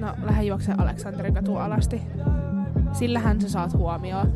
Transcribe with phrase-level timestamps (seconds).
[0.00, 2.02] No, lähde juokse Aleksanterin katu alasti.
[2.92, 4.32] Sillähän sä saat huomioon.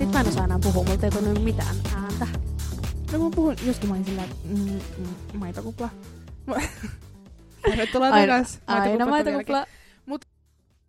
[0.00, 2.26] Nyt mä en osaa enää puhua, multa ei tunnu mitään ääntä.
[3.12, 5.88] No kun puhun, joskin mä olin sillä, mm, mm, maitokupla.
[7.70, 8.58] Tervetuloa Aina- takas.
[8.66, 9.66] Aina Maitokupla maitokupla.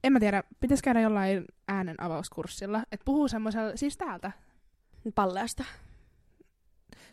[0.04, 4.32] En mä tiedä, pitäis käydä jollain äänen avauskurssilla, että puhuu semmoisella, siis täältä.
[5.16, 5.64] Palleasta.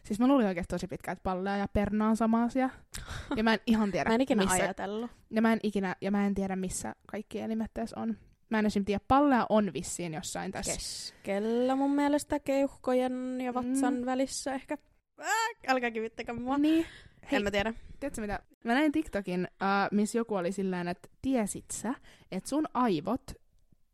[0.04, 2.70] Siis mä luulin oikeesti tosi pitkään, että pallea ja perna on sama asia.
[3.36, 5.10] Ja mä en ihan tiedä, Mä en ikinä missä, ajatellut.
[5.30, 8.16] ja mä en ikinä, ja mä en tiedä, missä kaikki elimet tässä on.
[8.50, 8.84] Mä en esim.
[8.84, 10.72] tiedä, pallea on vissiin jossain tässä.
[10.72, 14.06] Keskellä mun mielestä keuhkojen ja vatsan Mm.
[14.06, 14.78] välissä ehkä.
[15.20, 15.28] Äh,
[15.68, 16.58] älkää kivittäkö mua.
[16.58, 16.86] Niin.
[17.22, 17.74] Hei, En mä tiedä.
[18.00, 18.40] tiedätkö mitä?
[18.64, 21.94] Mä näin TikTokin, uh, missä joku oli sillä että tiesit sä,
[22.32, 23.32] että sun aivot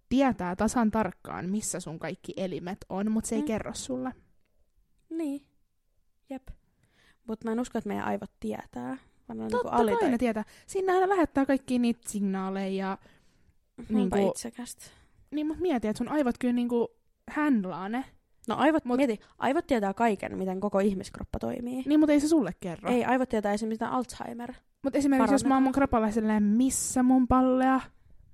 [0.08, 3.46] tietää tasan tarkkaan, missä sun kaikki elimet on, mutta se ei Mm.
[3.46, 4.12] kerro sulle.
[5.10, 5.46] Niin.
[6.30, 6.48] Jep.
[7.26, 8.96] Mut mä en usko, että meidän aivot tietää.
[9.28, 10.44] Vaan on Totta niinku kai ne tietää.
[10.66, 12.98] Siinä lähettää kaikki niitä signaaleja ja
[13.78, 14.84] Onpa niinku- itsekästä.
[15.30, 16.88] niin mut mieti, että sun aivot kyllä niinku
[17.30, 18.04] handlaa ne.
[18.48, 21.82] No aivot, Mut- mieti, aivot tietää kaiken, miten koko ihmiskroppa toimii.
[21.86, 22.90] Niin, mutta ei se sulle kerro.
[22.90, 24.52] Ei, aivot tietää esimerkiksi mitä Alzheimer.
[24.82, 27.80] Mutta esimerkiksi jos mä oon mun kropalla silleen, missä mun pallea,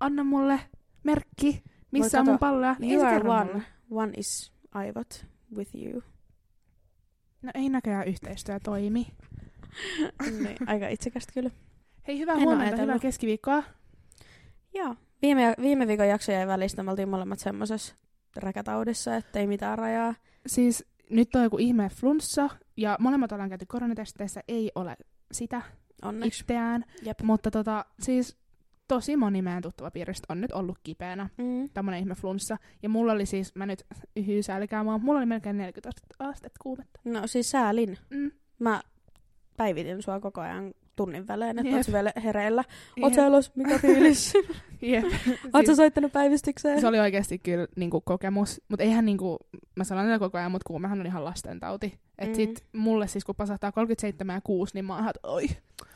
[0.00, 0.60] anna mulle
[1.02, 3.44] merkki, missä Voi on mun kato, pallea, niin you ei se are kerro one.
[3.44, 3.62] mulle.
[3.90, 6.02] One is aivot with you.
[7.42, 9.06] No ei näköjään yhteistyö toimi.
[10.42, 11.50] niin, aika itsekästä kyllä.
[12.06, 13.62] Hei, hyvää En huomenta, hyvää keskiviikkoa.
[14.74, 14.96] Joo.
[15.22, 16.82] Viime, viime viikon jakso jäi välistä.
[16.82, 17.94] Me oltiin molemmat semmosessa
[18.36, 20.14] räkätaudissa, ettei mitään rajaa.
[20.46, 24.96] Siis nyt on joku ihme flunssa, ja molemmat ollaan käyty koronatesteissä, ei ole
[25.32, 25.62] sitä
[26.02, 26.42] Onneksi.
[26.42, 26.84] itseään.
[27.02, 27.20] Jep.
[27.22, 28.36] Mutta tota, siis
[28.88, 31.28] tosi moni meidän tuttava piiristä on nyt ollut kipeänä.
[31.38, 31.68] Mm.
[31.74, 32.56] Tämmönen ihme flunssa.
[32.82, 33.86] Ja mulla oli siis, mä nyt
[34.26, 37.00] hyysälkää mua, mulla oli melkein 40 astetta kuumetta.
[37.04, 37.98] No siis säälin.
[38.10, 38.30] Mm.
[38.58, 38.82] Mä
[39.56, 40.74] päivitin sua koko ajan
[41.04, 42.64] tunnin välein, että oot vielä hereillä.
[43.02, 43.56] Oot sä elos?
[43.56, 44.32] Mikä fiilis?
[44.82, 45.04] Jep.
[45.54, 46.80] Oot sä soittanut päivystykseen?
[46.80, 49.38] se oli oikeasti kyllä niinku, kokemus, mutta eihän niinku,
[49.76, 51.98] mä sanon tätä koko ajan, mutta kuumehan on ihan lastentauti.
[52.18, 52.34] Et Mm.
[52.34, 55.46] sit mulle siis kun pasahtaa 37 ja 6, niin mä oon että oi.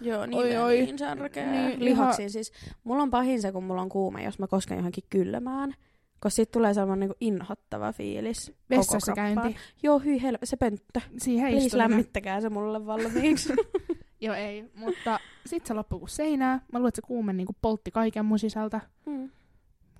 [0.00, 1.50] Joo, niin, Oi, oi, niin särkeä.
[1.50, 2.52] Niin, Niin, Lihaksiin siis.
[2.84, 5.74] Mulla on pahin se, kun mulla on kuume, jos mä kosken johonkin kylmään.
[6.20, 8.52] Koska sit tulee sellainen niinku inhottava fiilis.
[8.70, 9.56] Vessassa käynti.
[9.82, 11.00] Joo, hyi helve, se pönttö.
[11.18, 13.52] Siihen Please lämmittäkää se mulle valmiiksi.
[14.20, 14.70] Joo, ei.
[14.74, 16.60] Mutta sit se loppui kuin seinää.
[16.72, 18.80] Mä luulen, että se kuume niinku poltti kaiken mun sisältä.
[19.06, 19.30] mm.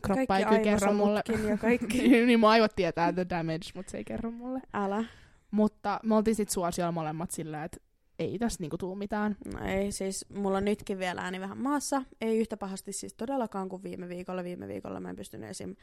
[0.03, 1.23] Kroppa ei kyllä kerro mulle.
[1.49, 2.09] ja kaikki.
[2.27, 4.61] niin mun aivot tietää the damage, mutta se ei kerro mulle.
[4.75, 5.05] Älä.
[5.51, 7.81] Mutta me oltiin sit suosiolla molemmat sillä, että
[8.19, 9.37] ei tässä niinku tuu mitään.
[9.53, 12.03] No ei, siis mulla on nytkin vielä ääni vähän maassa.
[12.21, 14.45] Ei yhtä pahasti siis todellakaan kuin viime viikolla.
[14.45, 15.77] Viime viikolla mä en pystynyt esim.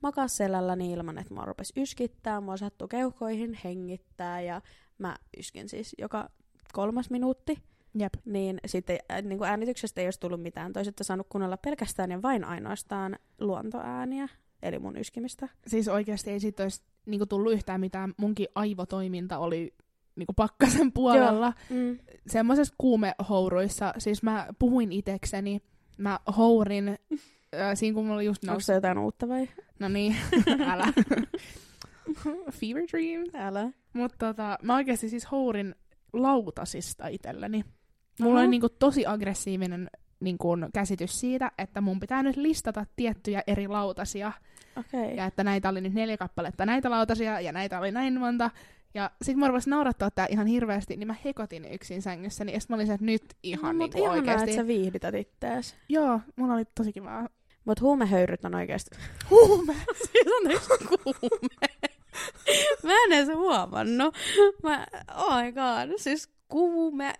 [0.00, 2.40] makaa selälläni ilman, että mua rupesi yskittää.
[2.40, 4.60] Mua sattuu keuhkoihin, hengittää ja
[4.98, 6.30] mä yskin siis joka
[6.72, 7.58] kolmas minuutti.
[8.00, 8.14] Jep.
[8.24, 10.72] Niin sitten niin kuin äänityksestä ei olisi tullut mitään.
[10.72, 14.28] Toiset saanut kuunnella pelkästään ja vain ainoastaan luontoääniä,
[14.62, 15.48] eli mun yskimistä.
[15.66, 18.14] Siis oikeasti ei siitä olisi niinku tullut yhtään mitään.
[18.16, 19.74] Munkin aivotoiminta oli
[20.16, 21.52] niinku pakkasen puolella.
[21.70, 21.98] Mm.
[22.26, 25.62] Semmoisessa kuumehouruissa, siis mä puhuin itekseni,
[25.98, 26.98] mä hourin, äh,
[27.74, 28.66] siinä kun mulla oli just Onko noussut.
[28.66, 29.48] se jotain uutta vai?
[29.78, 30.16] No niin,
[30.72, 30.86] älä.
[32.52, 33.24] Fever dream.
[33.34, 33.70] Älä.
[33.92, 35.74] Mutta tota, mä oikeasti siis hourin
[36.12, 37.64] lautasista itselleni.
[38.18, 38.40] Mulla Aha.
[38.40, 39.90] oli niinku tosi aggressiivinen
[40.20, 44.32] niinku käsitys siitä, että mun pitää nyt listata tiettyjä eri lautasia.
[44.76, 45.14] Okay.
[45.14, 48.50] Ja että näitä oli nyt neljä kappaletta näitä lautasia ja näitä oli näin monta.
[48.94, 52.52] Ja sit mä rupesin naurattaa tää ihan hirveästi, niin mä hekotin yksin sängyssäni.
[52.52, 54.50] Ja sit mä olin se, että nyt ihan no, niinku mut ihanaa, oikeesti.
[54.50, 55.76] että sä viihdytät ittees.
[55.88, 57.28] Joo, mulla oli tosi kivaa.
[57.64, 58.96] Mut huumehöyryt on oikeesti...
[59.30, 59.74] Huume!
[59.96, 61.68] siis on yksi kuume.
[62.82, 64.14] Mä en edes huomannut.
[64.62, 64.86] Mä,
[65.16, 67.14] oh my god, siis kuume.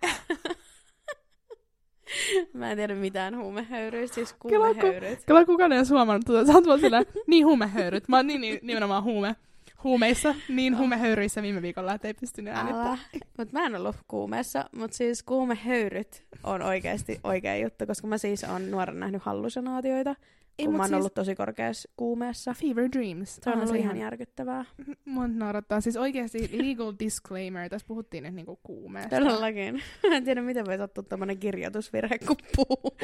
[2.53, 5.19] Mä en tiedä mitään huumehöyryistä, siis kuumehöyryt.
[5.25, 6.45] Kyllä kukaan ei ole huomannut tuota.
[6.45, 8.07] Sä oot vaan sillä, niin huumehöyryt.
[8.07, 9.35] Mä oon niin, niin nimenomaan huume.
[9.83, 12.87] Huumeissa, niin huumehöyryissä viime viikolla, että ei pystynyt äänittämään.
[12.87, 12.97] Älä.
[13.37, 18.43] Mut mä en ollut kuumeessa, mut siis kuumehöyryt on oikeasti oikea juttu, koska mä siis
[18.43, 20.15] on nuoren nähnyt hallusinaatioita,
[20.59, 22.53] Ei, kun mut mä oon siis ollut tosi korkeassa kuumeessa.
[22.53, 23.35] Fever Dreams.
[23.35, 24.65] Se on ollut ihan järkyttävää.
[25.05, 25.81] Mun naurattaa.
[25.81, 27.69] Siis oikeasti legal disclaimer.
[27.69, 29.19] Tässä puhuttiin nyt niinku kuumeesta.
[29.19, 29.75] Todellakin.
[30.09, 32.97] Mä en tiedä, miten voi sattua tämmönen kirjoitusvirhe, kun puhuu.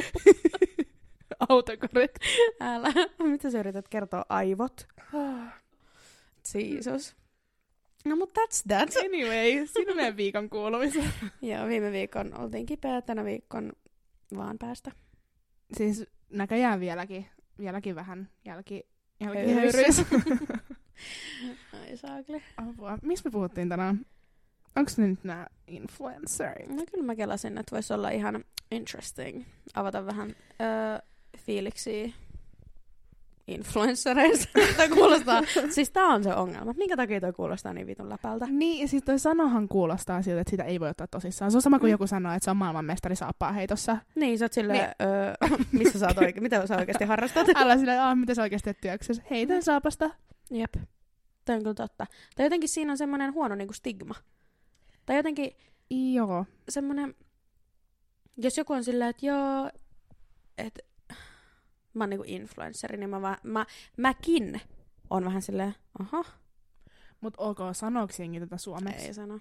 [1.50, 2.16] Autocorrect.
[2.60, 2.94] Älä.
[3.24, 4.26] Mitä sä yrität kertoa?
[4.30, 4.88] Aivot?
[6.54, 7.16] Jesus.
[8.06, 8.90] No mut that's that.
[9.06, 11.04] Anyway, siinä on meidän viikon kuulumisia.
[11.42, 13.74] Joo, viime viikon oltiin kipeä, tänä viikon
[14.36, 14.92] vaan päästä.
[15.74, 17.26] Siis näköjään vieläkin,
[17.60, 18.84] vieläkin vähän jälki
[19.20, 20.00] Jälkihöyryys.
[21.74, 22.42] Ai saakeli.
[22.58, 22.98] Apua.
[23.02, 24.06] Mistä me puhuttiin tänään?
[24.76, 26.70] Onko nyt nämä influencerit?
[26.70, 29.44] No kyllä mä kelasin, että voisi olla ihan interesting
[29.74, 31.00] avata vähän öö,
[31.38, 32.10] fiiliksiä
[33.48, 34.48] influenssereista.
[34.78, 36.74] Tämä kuulostaa, siis tää on se ongelma.
[36.78, 38.48] Minkä takia toi kuulostaa niin vitun läpältä?
[38.50, 41.52] Niin, ja siis toi sanahan kuulostaa siltä, että sitä ei voi ottaa tosissaan.
[41.52, 41.92] Se on sama kuin Mm.
[41.92, 43.98] joku sanoo, että se on maailmanmestari saappaa heitossa.
[44.16, 45.10] Niin, sä oot silleen, Niin.
[45.10, 47.48] öö, missä sä oot oikein, mitä sä oikeasti harrastat?
[47.56, 49.24] Älä sillä, aah, mitä sä oikeasti teet työksessä?
[49.32, 50.10] Heitän saapasta.
[50.52, 50.74] Jep.
[51.46, 52.06] Tämä on kyllä totta.
[52.36, 54.16] Tai jotenkin siinä on semmoinen huono niinku stigma.
[55.06, 55.52] Tai jotenkin
[55.90, 56.46] Joo.
[56.70, 57.16] semmoinen,
[58.38, 59.70] jos joku on silleen, että joo,
[60.58, 60.80] että
[61.96, 63.66] mä oon niinku influenssari, niin mä, vaan- mä,
[63.98, 64.62] mäkin
[65.10, 66.24] on vähän silleen, aha,
[67.22, 69.06] Mut ok, sanooks jengi tätä suomeksi?
[69.08, 69.40] ei sano.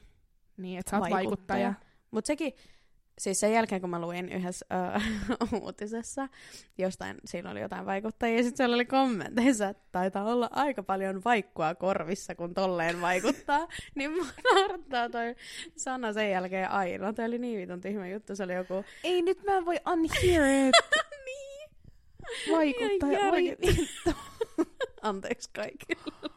[0.57, 1.25] Niin, että sä oot Vaikuttaja.
[1.67, 1.75] vaikuttaja.
[2.11, 2.53] Mutta sekin,
[3.19, 5.01] siis sen jälkeen kun mä luin yhdessä ö,
[5.63, 6.29] uutisessa,
[6.79, 11.25] jostain, siinä oli jotain vaikuttajia, ja sitten siellä oli kommenteissa, että taitaa olla aika paljon
[11.25, 13.69] vaikkua korvissa, kun tolleen vaikuttaa.
[13.95, 15.35] niin mua naurattaa toi
[15.77, 17.13] sana sen jälkeen aina.
[17.13, 18.85] Tämä oli niin vitun tyhmä juttu, se oli joku...
[19.05, 20.75] Ei, nyt mä en voi unhear it.
[22.47, 22.57] niin.
[22.57, 23.87] Vaikuttaja, Ihan oi järjetön.
[25.03, 26.31] Anteeksi kaikille.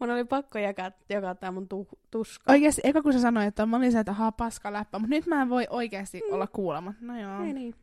[0.00, 2.52] Mun oli pakko jakaa, jakaa tää mun tu- tuska.
[2.52, 5.26] Oikeesti, eka kun sä sanoit, että mä olin se, että haa paska läppä, mutta nyt
[5.26, 6.34] mä en voi oikeasti Mm.
[6.34, 6.94] olla kuulema.
[7.00, 7.74] No joo, Ei niin.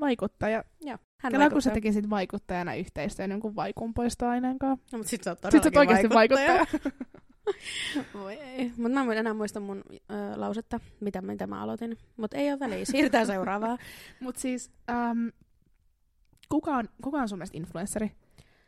[0.00, 0.64] vaikuttaja.
[0.80, 0.98] Joo.
[1.20, 1.74] Hän Kela kun sä vaikuttaa.
[1.74, 4.86] tekisit vaikuttajana yhteistyön jonkun vaikunpoistoaineen kanssa.
[4.92, 6.66] No, mutta sit sä oot Sit sä oot oikeasti vaikuttaja.
[8.14, 8.72] Voi ei.
[8.76, 11.98] Mut mä en enää muista mun ö, lausetta, mitä, mitä mä aloitin.
[12.16, 12.84] Mut ei ole väliä.
[12.84, 13.78] Siirrytään seuraavaan.
[14.20, 15.26] Mut siis, ähm,
[16.48, 18.12] kuka, on, kuka on sun mielestä influenssari?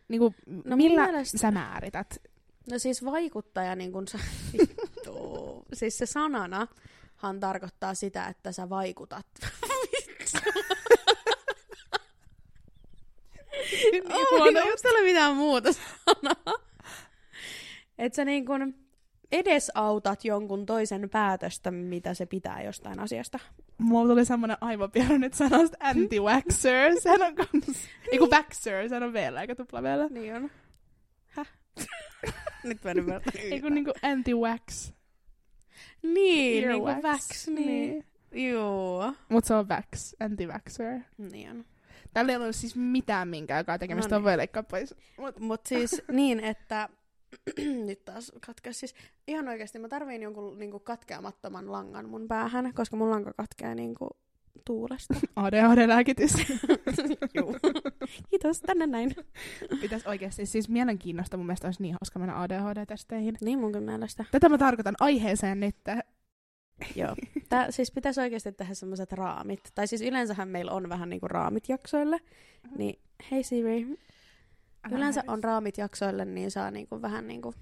[0.09, 2.23] Niinku, No no, millä mielestä- sä määrität?
[2.71, 4.19] No siis vaikuttaja, niin kun sä...
[4.53, 5.19] Vittu.
[5.79, 9.27] siis se sananahan tarkoittaa sitä, että sä vaikutat.
[13.93, 16.59] niin Oh, huono onko täällä mitään muuta sanaa?
[17.99, 18.75] Että sä niin kun
[19.33, 23.39] edesautat jonkun toisen päätöstä, mitä se pitää jostain asiasta.
[23.79, 26.95] Mulla tuli semmonen aivopierro nyt sanosta anti-waxer.
[27.03, 27.79] Sehän on kans...
[28.13, 30.09] Eiku waxer, sehän on vielä, eikä tupla vielä.
[30.09, 30.51] Niin on.
[31.29, 31.49] Häh?
[32.65, 33.33] Nyt mä en ymmärrä.
[33.51, 34.93] Eiku niinku anti-wax.
[36.03, 37.05] Niin, niinku Earwax.
[37.05, 38.07] wax, niin.
[38.33, 39.13] Joo.
[39.29, 41.01] Mut se on wax, anti-waxer.
[41.19, 41.65] Niin on.
[42.13, 44.95] Tällä ei ollut siis mitään minkäänkään tekemistä, No on voi leikkaa pois.
[45.19, 46.89] Mut, Mut siis niin, että
[47.87, 48.81] nyt taas katkes.
[48.81, 48.95] Siis
[49.29, 54.09] ihan oikeasti mä tarviin jonkun niinku katkeamattoman langan mun päähän, koska mun lanka katkeaa niinku
[54.65, 55.15] tuulesta.
[55.37, 56.33] ADHD-lääkitys.
[57.37, 57.57] Juu.
[58.31, 59.15] Kiitos, tänne näin.
[59.81, 63.37] Pitäis oikeesti, siis mielenkiinnosta mun mielestä olisi niin hauska mennä ADHD-testeihin.
[63.41, 64.25] Niin munkin mielestä.
[64.31, 65.77] Tätä mä tarkoitan aiheeseen nyt.
[66.97, 67.17] Joo.
[67.49, 69.61] Tää, siis pitäisi oikeasti tehdä semmoiset raamit.
[69.75, 72.21] Tai siis yleensähän meillä on vähän niinku raamit jaksoille.
[72.79, 72.99] Niin
[73.31, 73.87] hei Siri,
[74.91, 77.55] yleensä on raamit jaksoille, niin saa niinku vähän niinku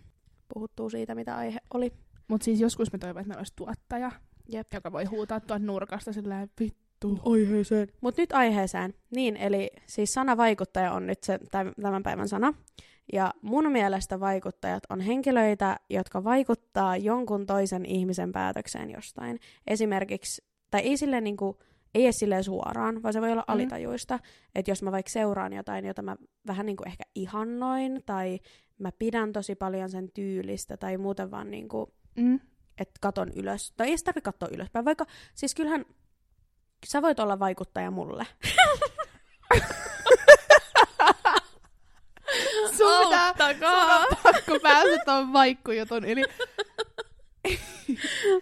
[0.55, 1.93] puhuttua siitä, mitä aihe oli.
[2.29, 4.13] Mut siis joskus me toivon, että meillä olisi tuottaja,
[4.49, 4.67] Jep.
[4.75, 7.21] joka voi huutaa tuon nurkasta silleen vittu.
[7.25, 7.89] Aiheeseen.
[8.01, 8.95] Mut nyt aiheeseen.
[9.11, 12.55] Niin, eli siis sana vaikuttaja on nyt se täm- tämän päivän sana.
[13.13, 19.41] Ja mun mielestä vaikuttajat on henkilöitä, jotka vaikuttaa jonkun toisen ihmisen päätökseen jostain.
[19.67, 21.59] Esimerkiksi, tai ei silleen niinku,
[21.97, 23.55] ei edes silleen suoraan, vaan se voi olla Mm.
[23.55, 24.19] alitajuista.
[24.55, 26.17] Että jos mä vaikka seuraan jotain, jota mä
[26.47, 28.39] vähän niinku ehkä ihannoin, tai
[28.79, 32.41] mä pidän tosi paljon sen tyylistä, tai muuten vaan niinku, Mm.
[32.79, 33.73] että katon ylös.
[33.77, 35.85] Tai ei edes tarvitse katsoa ylöspäin, vaikka siis kyllähän
[36.87, 38.27] sä voit olla vaikuttaja mulle.
[42.77, 46.23] Sun pitää, sun on pakko päästä tuon vaikkujutun yli.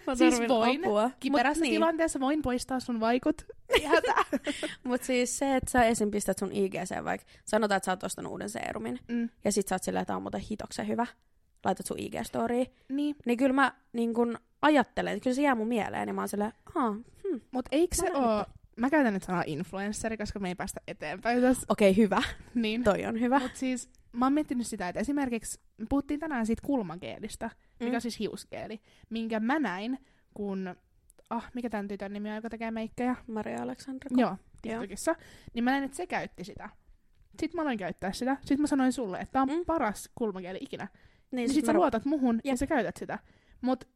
[0.07, 0.85] Mä Siis voin.
[0.85, 1.11] apua.
[1.19, 1.73] Kiperässä niin.
[1.73, 3.45] tilanteessa voin poistaa sun vaikut.
[4.83, 6.11] Mut siis se, että sä esim.
[6.11, 9.29] pistät sun IGC vaikka, sanotaan, että sä oot ostanut uuden seerumin, Mm.
[9.43, 11.05] ja sit sä oot silleen, että tää on muuten hitoksen hyvä,
[11.65, 15.67] laitat sun IG-storiin, Niin, niin kyllä mä niin kun ajattelen, että kyllä se jää mun
[15.67, 17.41] mieleen, ja mä oon silleen, haa, hmm.
[17.51, 18.45] mut eikö se oo...
[18.77, 21.65] Mä käytän nyt sanaa influenssari, koska me ei päästä eteenpäin tässä.
[21.69, 22.21] okei, okay, hyvä,
[22.55, 22.83] Niin.
[22.83, 23.39] toi on hyvä.
[23.39, 27.95] Mut siis mä oon miettinyt sitä, että esimerkiksi me puhuttiin tänään siitä kulmageelistä, mikä Mm.
[27.95, 29.99] on siis hiusgeeli, minkä mä näin,
[30.33, 30.75] kun...
[31.29, 33.15] Ah, mikä tämän tytön nimi on, joka tekee meikkejä?
[33.27, 34.09] Maria Aleksandra.
[34.17, 35.15] Joo, TikTokissa.
[35.53, 36.69] Niin mä näin, että se käytti sitä.
[37.39, 38.37] Sitten mä aloin käyttää sitä.
[38.41, 39.65] Sitten mä sanoin sulle, että tää on Mm.
[39.65, 40.87] paras kulmakieli ikinä.
[40.87, 42.57] Niin, Niin sit sit mä sä luotat muhun ja Jep.
[42.57, 43.19] sä käytät sitä.
[43.61, 43.87] Mut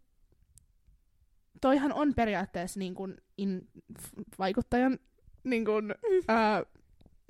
[1.61, 3.67] toihan on periaatteessa niin kuin in,
[4.01, 4.99] f- vaikuttajan
[5.43, 6.23] niin kuin, Mm.
[6.27, 6.63] ää,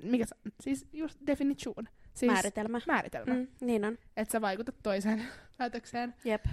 [0.02, 0.52] mikä se, on?
[0.60, 1.88] siis just definition.
[2.20, 2.80] Siis määritelmä.
[2.86, 3.34] määritelmä.
[3.34, 3.46] Mm.
[3.60, 3.98] Niin on.
[4.16, 5.22] Että sä vaikutat toiseen
[5.58, 6.14] päätökseen.
[6.24, 6.44] Jep.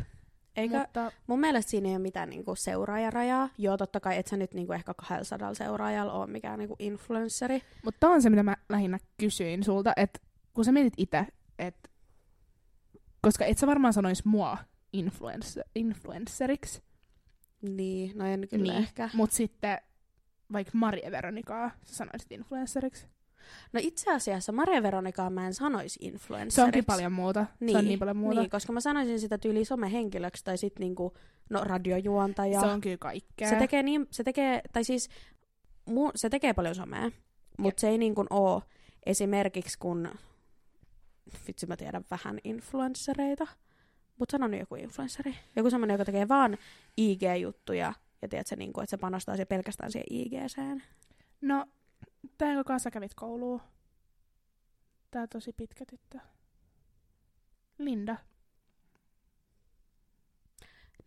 [0.56, 3.50] Eikä, Mutta Mun mielestä siinä ei ole mitään niinku seuraajarajaa.
[3.58, 7.62] Joo, totta kai et sä nyt niinku ehkä 200 seuraajalla ole mikään niinku influenssari.
[7.84, 10.20] Mutta on se, mitä mä lähinnä kysyin sulta, että
[10.54, 11.26] kun sä mietit itse,
[11.60, 11.90] että
[13.22, 14.58] koska et sä varmaan sanois mua
[14.94, 16.82] influencer, influenceriksi,
[17.62, 18.84] Niin, no en kyllä Niin.
[18.84, 19.10] ehkä.
[19.14, 19.78] mutta sitten
[20.54, 23.08] vaikka Marie Veronikaa sä sanoisit influenceriksi.
[23.74, 26.56] No itse asiassa Maria Veronikaa mä en sanoisi influenceriksi.
[26.56, 27.46] Se onkin paljon muuta.
[27.60, 28.40] Niin, Se on niin paljon muuta.
[28.40, 31.14] Niin, koska mä sanoisin sitä tyyli somehenkilöksi tai sit niinku,
[31.50, 32.60] no radiojuontaja.
[32.60, 33.50] Se on kyllä kaikkea.
[33.50, 35.10] se tekee niin, se tekee, tai siis
[35.86, 37.12] mu, se tekee paljon somea,
[37.58, 38.62] mutta se ei niin kuin oo
[39.06, 40.10] esimerkiksi kun,
[41.48, 43.48] vitsi mä tiedän vähän influenssereita,
[44.20, 45.36] mutta sanon joku influenssari.
[45.56, 46.58] Joku semmoinen, joka tekee vaan
[46.98, 50.84] IG-juttuja ja tiedät, se, niin kuin, että se panostaa se pelkästään siihen IGCen.
[51.42, 51.66] No,
[52.38, 53.62] tää jonka kanssa kävit kouluun.
[55.12, 56.20] Tää tosi pitkä tyttö.
[57.78, 58.18] Linda.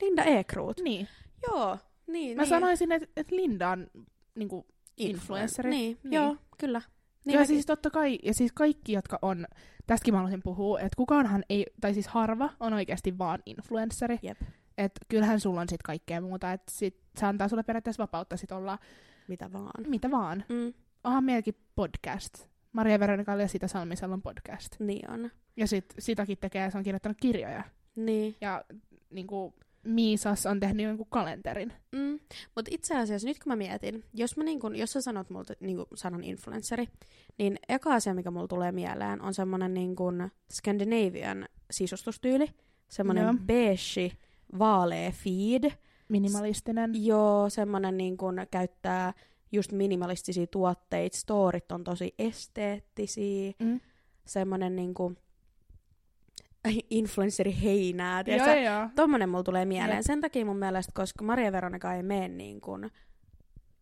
[0.03, 0.81] Linda Ekroot.
[0.81, 1.09] Niin.
[1.49, 2.37] Joo, niin.
[2.37, 2.49] Mä niin.
[2.49, 3.87] sanoisin, että et Linda on
[4.35, 5.71] niinku, influenssari.
[5.71, 6.13] Niin, Niin.
[6.13, 6.83] joo, kyllä.
[7.25, 9.47] niin ja mäkin- siis totta kai, ja siis kaikki, jotka on,
[9.87, 14.19] tästäkin mä haluaisin puhua, että kukaanhan ei, tai siis harva on oikeasti vaan influenssari.
[14.23, 14.39] Jep.
[14.79, 18.53] Että kyllähän sulla on sit kaikkea muuta, että sit se antaa sulle periaatteessa vapautta sit
[18.53, 18.79] olla
[19.29, 19.85] Mitä vaan.
[19.87, 20.45] mitä vaan.
[20.49, 20.73] Mm,
[21.05, 22.47] Onhan meilläkin podcast.
[22.73, 24.77] Maria Veronikalla ja sitä Salmisella on podcast.
[24.79, 25.31] niin on.
[25.57, 27.65] Ja sit sitäkin tekee, se on kirjoittanut kirjoja.
[27.97, 28.37] Niin.
[28.41, 28.65] Ja
[29.11, 31.73] niinku Miisas on tehnyt jonkun kalenterin.
[31.93, 32.21] Mm.
[32.57, 35.55] Mutta itse asiassa nyt kun mä mietin, jos, mä niin kun, jos sä sanot multa
[35.61, 36.89] niin sanan influenssari,
[37.39, 42.47] niin eka asia, mikä mulla tulee mieleen, on semmonen niin kun Scandinavian sisustustyyli.
[42.89, 43.35] Semmonen Joo.
[43.47, 44.17] beige,
[44.59, 45.73] vaalea feed.
[46.09, 47.05] Minimalistinen.
[47.05, 49.13] Joo, semmonen niin kun käyttää
[49.53, 51.17] just minimalistisia tuotteita.
[51.17, 53.53] Storit on tosi esteettisiä.
[53.59, 53.81] Mm.
[54.27, 55.17] Semmonen niin kuin
[56.91, 58.25] influenssari heinää.
[58.27, 58.89] Joo, joo.
[58.95, 59.97] Tommonen mulla tulee mieleen.
[59.97, 60.07] Jep.
[60.07, 62.91] Sen takia mun mielestä, koska Maria Veronika ei mene niin kuin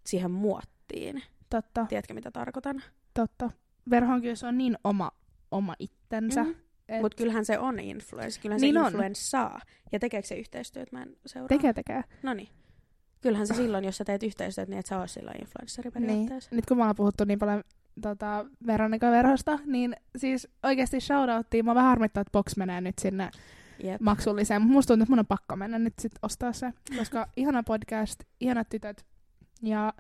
[0.07, 1.23] siihen muottiin.
[1.51, 2.83] Totta, Tiedätkö, mitä tarkoitan?
[3.15, 3.51] totta.
[3.91, 5.11] Verhon kyllä se on niin oma,
[5.51, 6.45] oma itsensä.
[6.45, 6.55] Mm.
[6.89, 8.41] Et Mutta kyllähän se on influence.
[8.41, 9.61] Kyllähän Niin se influenssaa.
[9.93, 10.97] Ja tekeekö se yhteistyötä?
[10.97, 11.49] Mä en seuraa.
[11.49, 12.05] Tekee, tekee.
[12.23, 12.49] No niin.
[13.21, 16.51] Kyllähän se silloin, jos sä teet yhteistyötä, niin et sä oot silloin influenssari periaatteessa.
[16.51, 16.57] Niin.
[16.57, 17.63] Nyt kun me ollaan puhuttu niin paljon
[18.03, 21.65] tota, Veronika Verhosta, niin siis oikeasti shoutouttiin.
[21.65, 23.31] Mä vähän harmittaa, että Box menee nyt sinne
[23.85, 24.01] Jep.
[24.01, 24.63] maksulliseen.
[24.63, 28.69] Musta tuntuu, että mun on pakko mennä nyt sit ostaa se, koska ihana podcast, ihanat
[28.69, 29.05] tytöt.
[29.63, 29.93] Ja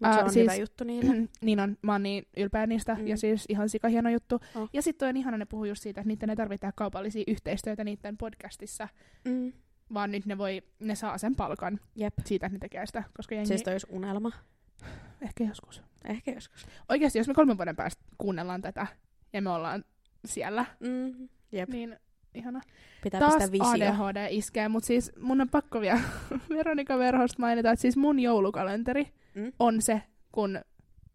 [0.00, 1.14] Mut se Ää, on siis- hyvä juttu niille.
[1.44, 3.06] niin on, mä oon niin ylpeä niistä, Mm.
[3.06, 4.40] ja siis ihan sika hieno juttu.
[4.54, 4.68] Oh.
[4.72, 8.16] Ja sitten on ihana, ne puhuu just siitä, että niiden ei tarvitse kaupallisia yhteistyötä niiden
[8.18, 8.88] podcastissa,
[9.24, 9.52] Mm.
[9.94, 12.14] Vaan nyt ne voi, ne saa sen palkan Jep.
[12.24, 14.32] siitä, että ne tekee sitä, koska jengi, Siis toi olisi unelma.
[15.22, 15.82] ehkä joskus.
[16.04, 16.66] Ehkä joskus.
[16.88, 18.86] Oikeasti, jos me kolmen vuoden päästä kuunnellaan tätä,
[19.32, 19.84] ja me ollaan
[20.24, 21.28] siellä, Mm.
[21.52, 21.68] Jep.
[21.68, 21.96] niin
[22.34, 22.60] ihana.
[23.02, 23.86] Pitää Taas pistää visio.
[23.88, 26.00] ADHD iskee, mutta siis mun on pakko vielä
[26.56, 29.52] Veronika Verhosta mainita, että siis mun joulukalenteri Mm.
[29.58, 30.60] on se, kun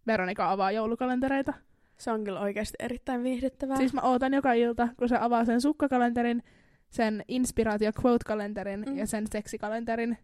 [0.07, 1.53] Veronika avaa joulukalentereita.
[1.98, 3.77] Se on kyllä oikeasti erittäin viihdyttävää.
[3.77, 6.43] Siis mä ootan joka ilta, kun se avaa sen sukkakalenterin,
[6.89, 8.89] sen inspiraatio quote-kalenterin Mm.
[8.91, 8.98] mm.
[8.98, 10.17] ja sen seksikalenterin.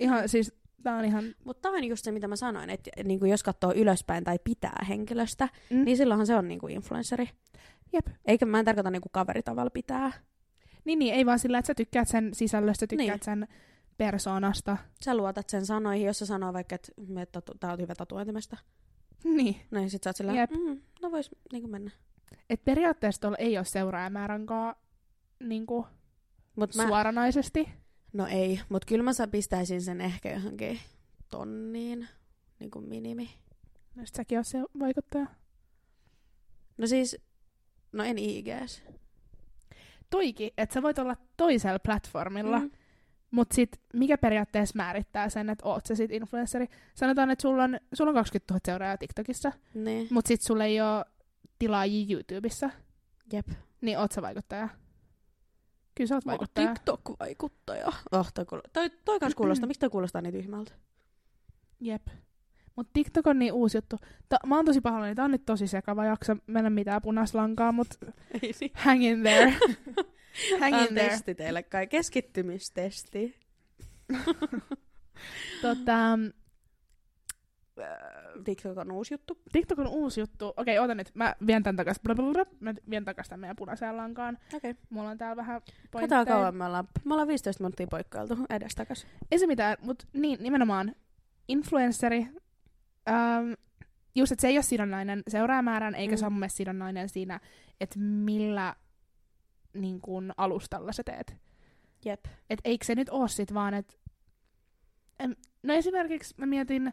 [0.00, 1.24] Ihan siis, tää on ihan...
[1.44, 4.84] Mutta tämä on just se, mitä mä sanoin, että niinku jos katsoo ylöspäin tai pitää
[4.88, 5.84] henkilöstä, Mm.
[5.84, 7.28] niin silloinhan se on niinku influenssari.
[7.92, 8.06] Jep.
[8.24, 10.12] Eikä mä en tarkoita niinku kaveritavalla pitää.
[10.84, 13.24] Niin, niin, ei vaan sillä, että sä tykkäät sen sisällöstä, tykkäät Niin.
[13.24, 13.48] sen
[13.96, 14.76] persoonasta.
[15.04, 16.92] Sä luotat sen sanoihin, jos sä sanoo vaikka, että
[17.32, 18.56] tatu- tää on hyvä tatuointimesta.
[19.24, 19.56] Niin.
[19.70, 20.50] Niin sit sä oot sillä, Jep.
[20.50, 21.90] mm, no vois niinku mennä.
[22.50, 24.74] Et periaatteessa tuolla ei ole seuraajamääränkaan
[25.40, 25.86] niinku
[26.56, 27.68] Mut mä, suoranaisesti.
[28.12, 30.80] no ei, mut kyllä mä pistäisin sen ehkä johonkin
[31.28, 32.08] tonniin.
[32.58, 33.30] Niinku minimi.
[33.94, 35.26] No sit säkin se vaikuttaja.
[36.78, 37.16] No siis,
[37.92, 38.82] no en IGS.
[40.10, 42.70] Toikin, että sä voit olla toisella platformilla, Mm.
[43.30, 46.66] mutta sit mikä periaatteessa määrittää sen, että oot sä sit influenssari?
[46.94, 50.08] Sanotaan, että sulla on, sulla on 20 000 seuraajaa TikTokissa, Niin.
[50.10, 51.04] mutta sit sulla ei ole
[51.58, 52.70] tilaajia YouTubessa,
[53.32, 53.48] Jep.
[53.80, 54.68] niin oot sä vaikuttaja.
[55.94, 56.66] Kyllä sä oot vaikuttaja.
[56.74, 57.92] TikTok-vaikuttaja.
[58.12, 59.66] Oh, toi, kuul- toi, toi kans kuulostaa.
[59.66, 60.72] Miksi toi kuulostaa niin tyhmältä?
[61.80, 62.06] Jep.
[62.76, 63.96] Mutta TikTok on niin uusi juttu.
[64.28, 67.74] Ta- mä oon tosi pahoillani, tää on nyt tosi sekava jakso, mennä mitään punaslankaa,
[68.42, 69.50] Ei si- hang in there.
[70.60, 71.08] hang in there.
[71.08, 71.86] testi teille kai.
[71.86, 73.34] Keskittymistesti.
[75.62, 76.18] Tota,
[78.44, 79.38] TikTok on uusi juttu.
[79.52, 80.52] TikTok on uusi juttu.
[80.56, 81.10] Okei, oota nyt.
[81.14, 82.00] Mä vien tän takas.
[82.00, 82.46] Blablabla.
[82.60, 84.38] Mä vien takas tän meidän punaiseen lankaan.
[84.54, 84.70] Okei.
[84.70, 84.82] Okay.
[84.90, 86.24] Mulla on täällä vähän Katsotaan pointteja.
[86.26, 86.88] kauan me ollaan.
[87.04, 89.06] Me ollaan 15 minuuttia poikkailtu edestakas.
[89.30, 90.94] Ei se mitään, mutta niin, nimenomaan
[91.48, 92.26] influenssari.
[93.08, 93.52] Ähm,
[94.14, 96.18] just, että se ei ole sidonnainen seuraajamäärän, eikä Mm.
[96.18, 97.40] se ole mun sidonnainen siinä,
[97.80, 98.74] että millä
[99.74, 101.36] niin kun, alustalla sä teet.
[102.04, 102.24] Jep.
[102.50, 103.94] Et eikö se nyt oo sit vaan, että...
[105.62, 106.92] No esimerkiksi mä mietin,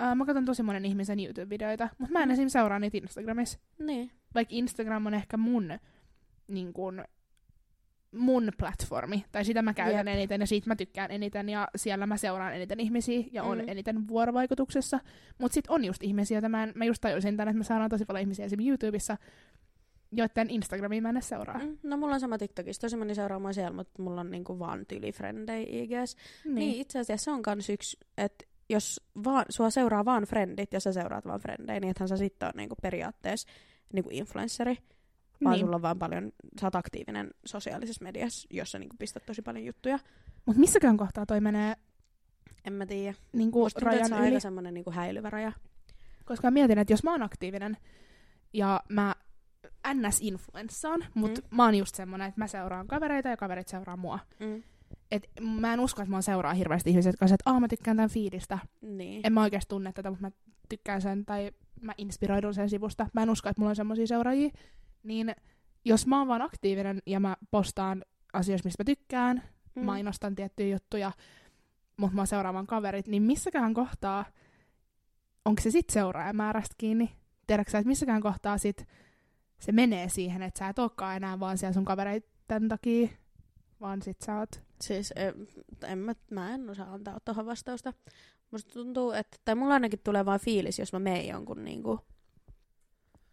[0.00, 2.32] äh, mä katson tosi monen ihmisen YouTube-videoita, mutta mä en Mm.
[2.32, 2.48] esim.
[2.48, 3.58] seuraa niitä Instagramissa.
[3.78, 4.10] Niin.
[4.34, 5.78] vaikka Instagram on ehkä mun
[6.48, 7.04] niin kun,
[8.14, 10.16] mun platformi, tai sitä mä käytän Jep.
[10.16, 13.64] eniten, ja siitä mä tykkään eniten, ja siellä mä seuraan eniten ihmisiä, ja on Mm.
[13.68, 15.00] eniten vuorovaikutuksessa.
[15.38, 17.90] Mutta sitten on just ihmisiä, joita mä, en, mä just tajusin tänne, että mä seuraan
[17.90, 19.16] tosi paljon ihmisiä esimerkiksi YouTubessa,
[20.12, 21.58] joiden Instagramiin mä en seuraa.
[21.58, 24.86] Mm, no mulla on sama TikTokissa, tosi moni seuraamaan siellä, mutta mulla on niinku vaan
[24.88, 26.16] tyylifrendejä IGS.
[26.44, 26.54] Niin.
[26.54, 30.80] niin itse asiassa se on kans yksi, että jos vaan, sua seuraa vaan frendit ja
[30.80, 33.48] sä seuraat vaan frendejä, niin ethän sä sitten ole niinku periaatteessa
[33.92, 34.78] niinku influenssari,
[35.44, 35.60] vaan niin.
[35.66, 39.98] sulla on vaan paljon, sä oot aktiivinen sosiaalisessa mediassa, jossa niinku pistät tosi paljon juttuja.
[40.46, 41.74] Mutta missäkään kohtaa toi menee
[42.64, 43.14] En mä tiedä.
[43.32, 44.28] niinku Musta tuntuu, että rajan se on yli?
[44.28, 45.52] aika semmonen niinku häilyvä raja.
[46.24, 47.76] Koska mä mietin, että jos mä oon aktiivinen
[48.52, 49.14] ja mä
[49.94, 51.56] ns-influenssaan, mutta Mm.
[51.56, 54.18] mä oon just semmonen, että mä seuraan kavereita ja kaverit seuraa mua.
[54.40, 54.62] Mm.
[55.12, 58.10] Et mä en usko, että mä seuraa hirveästi ihmisiä, jotka että aah mä tykkään tämän
[58.10, 58.58] fiidistä.
[58.80, 59.20] Niin.
[59.24, 60.30] En mä oikeasti tunne tätä, mutta mä
[60.68, 61.50] tykkään sen tai
[61.80, 63.06] mä inspiroidun sen sivusta.
[63.14, 64.50] Mä en usko, että mulla on semmoisia seuraajia.
[65.02, 65.34] Niin
[65.84, 69.42] jos mä oon vaan aktiivinen ja mä postaan asioista, mistä mä tykkään,
[69.74, 69.84] mm.
[69.84, 71.12] mainostan tiettyjä juttuja,
[71.96, 74.24] mutta mä seuraan vaan kaverit, niin missäkään kohtaa,
[75.44, 77.10] onko se sit seuraajamäärästä kiinni?
[77.46, 78.86] Tiedätkö sä, että missäkään kohtaa sit
[79.58, 83.08] se menee siihen, että sä et olekaan enää vaan siellä sun kavereiden takia,
[83.80, 84.62] vaan sit sä oot...
[84.82, 85.14] Siis
[85.86, 87.92] en, mä, mä en osaa antaa tuohon vastausta.
[88.50, 92.00] Musta tuntuu, että, tai mulla ainakin tulee vaan fiilis, jos mä menen jonkun niinku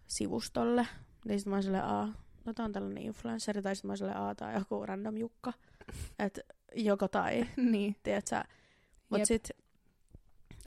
[0.07, 0.87] sivustolle.
[1.25, 2.13] Niin sit mä oon silleen, aa,
[2.45, 5.17] no tää on tällainen influenssari, tai sit mä oon silleen, aa, tää on joku random
[5.17, 5.53] jukka.
[6.25, 6.39] Et
[6.75, 7.95] joko tai, niin.
[8.03, 8.43] tiedät sä.
[9.09, 9.27] Mut Jep.
[9.27, 9.49] sit,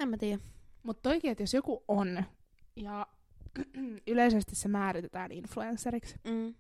[0.01, 0.43] en mä tiedä.
[0.83, 2.25] Mutta toikin, että jos joku on,
[2.77, 3.07] ja
[4.07, 6.17] yleisesti se määritetään influenceriksi.
[6.25, 6.55] Mm.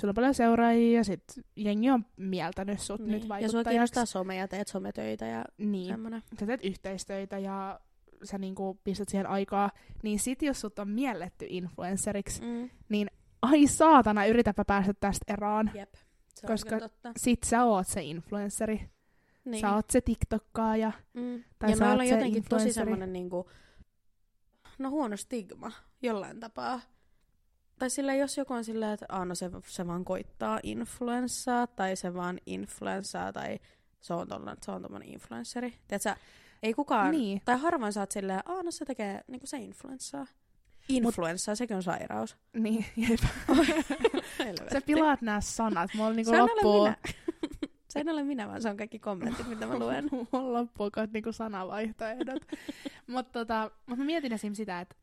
[0.00, 1.24] Sulla on paljon seuraajia, ja sit
[1.56, 3.10] jengi on mieltänyt sut niin.
[3.10, 3.70] nyt Ja sua vaikuttajaksi.
[3.70, 5.86] kiinnostaa some ja teet sometöitä ja Niin.
[5.86, 6.22] semmonen.
[6.40, 7.80] sä teet yhteistöitä ja
[8.24, 9.70] sä niinku pistät siihen aikaa,
[10.02, 12.70] niin sit jos sut on mielletty influenceriksi, Mm.
[13.42, 15.70] ai saatana, yritäpä päästä tästä eroon.
[15.74, 15.94] Jep.
[16.34, 17.12] Se Koska- totta.
[17.16, 18.76] Sit sä oot se influenceri.
[18.76, 18.90] Niin.
[19.44, 19.60] Niin.
[19.60, 20.92] Sä oot se TikTokkaaja.
[21.14, 21.44] Mm.
[21.58, 23.50] Tai ja sä oot on se jotenkin tosi semmoinen niinku,
[24.78, 26.80] no huono stigma jollain tapaa.
[27.84, 31.96] Tai sillä jos joku on silleen, että aah, no se, se vaan koittaa influenssaa, tai
[31.96, 33.58] se vaan influenssaa, tai
[34.00, 35.74] se on, tolla, se on tommonen influenssari.
[35.88, 36.14] Tiedätkö,
[36.62, 37.42] ei kukaan, Niin.
[37.44, 40.26] tai harvoin sä oot silleen, aah, no se tekee niinku se influenssaa.
[40.88, 42.36] Influenssaa, sekin on sairaus.
[42.52, 43.20] Niin, jep.
[44.72, 45.90] Sä pilaat nämä sanat.
[45.94, 46.96] Mulla niinku se loppuu, ole minä.
[47.90, 50.08] se en ole minä, vaan se on kaikki kommentit, mitä mä luen.
[50.32, 52.42] mulla loppuu kohta niinku sanavaihtoehdot.
[53.06, 54.54] Mutta tota, mut mä mietin esim.
[54.54, 54.96] sitä, että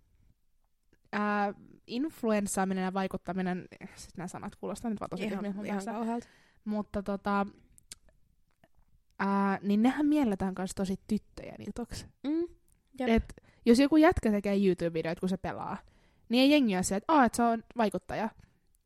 [1.12, 1.54] ää,
[1.88, 6.28] influenssaaminen ja vaikuttaminen, sit nämä sanat kuulostaa nyt vaan tosi ihan, tyhmiltä ihan kauhealta.
[6.66, 7.46] Mutta tota,
[9.20, 12.06] ää, niin nehän mielletään myös tosi tyttöjen jutuksi.
[12.24, 12.48] Mm.
[13.00, 13.10] Jep.
[13.10, 13.34] Et
[13.66, 15.78] jos joku jätkä tekee YouTube-videoita, kun se pelaa,
[16.30, 18.30] niin ei jengi ole se, että, että se on vaikuttaja.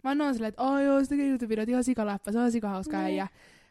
[0.03, 3.05] Vaan ne on silleen, että joo, se tekee YouTube-videoita, ihan sikaläppä, se on sikahauska Niin.
[3.05, 3.27] äijä.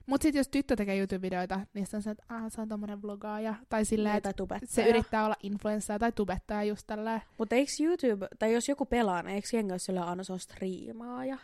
[0.06, 3.54] Mut sit jos tyttö tekee YouTube-videoita, niin se on se, että se on tommonen vlogaaja.
[3.68, 4.68] Tai silleen, että tai tubettaja.
[4.70, 7.22] se yrittää olla influencer tai tubettaja just tälleen.
[7.38, 10.38] Mutta eikö YouTube, tai jos joku pelaa, niin eikö jengi ole sillä aina se on
[10.40, 11.38] striimaaja?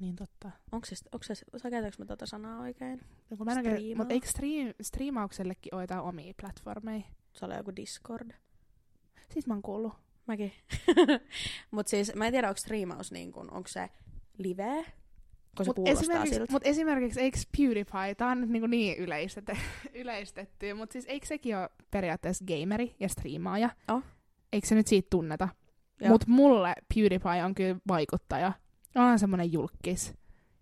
[0.00, 0.50] Niin totta.
[0.72, 3.00] Onko se, onko se, sä käytätkö mä tota sanaa oikein?
[3.30, 4.04] No, kun mä en oikein- Striimaa.
[4.04, 7.02] Mut eikö stream, striimauksellekin ole jotain omia platformeja?
[7.32, 8.30] Se oli joku Discord.
[9.30, 9.92] Siis mä oon kuullut.
[10.26, 10.52] Mäkin.
[11.70, 13.90] Mut siis, mä en tiedä, onko striimaus niin kuin, onko se
[14.38, 14.84] live?
[15.56, 16.52] Kun se Mut kuulostaa esimerkiksi, siltä.
[16.52, 19.52] mut esimerkiksi eikö PewDiePie, tää on nyt niinku niin yleistetty,
[19.94, 23.70] yleistetty, mutta siis eikö sekin ole periaatteessa gameri ja striimaaja?
[23.88, 24.02] Oh.
[24.52, 25.48] Eikö se nyt siitä tunneta?
[26.08, 28.52] Mutta mulle PewDiePie on kyllä vaikuttaja.
[28.94, 30.14] On semmonen julkis,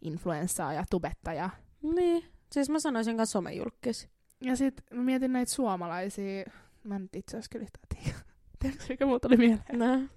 [0.02, 1.50] influenssaaja, tubettaja.
[1.82, 2.24] Niin.
[2.52, 4.08] Siis mä sanoisin kanssa somejulkis.
[4.40, 6.44] Ja sit mä mietin näitä suomalaisia,
[6.84, 8.18] mä nyt itse asiassa kyllä yhtään tiedä.
[8.58, 9.64] Tiedätkö, mikä mulla tuli mieleen?
[9.72, 9.86] No.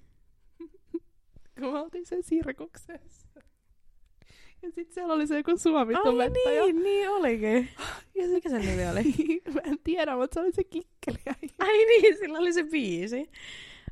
[1.60, 3.28] Kun me oltiin sen sirkuksessa.
[4.64, 7.70] Ja sit siellä oli se joku suomi Ai niin, niin olikin.
[8.16, 9.04] Ja sit Mikä sen nimi oli?
[9.54, 11.18] mä en tiedä, mutta se oli se kikkeli.
[11.60, 13.30] Ai niin, sillä oli se biisi.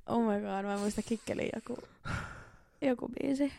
[0.08, 1.78] Oh my god, mä en muista kikkeli joku,
[2.82, 3.52] joku biisi.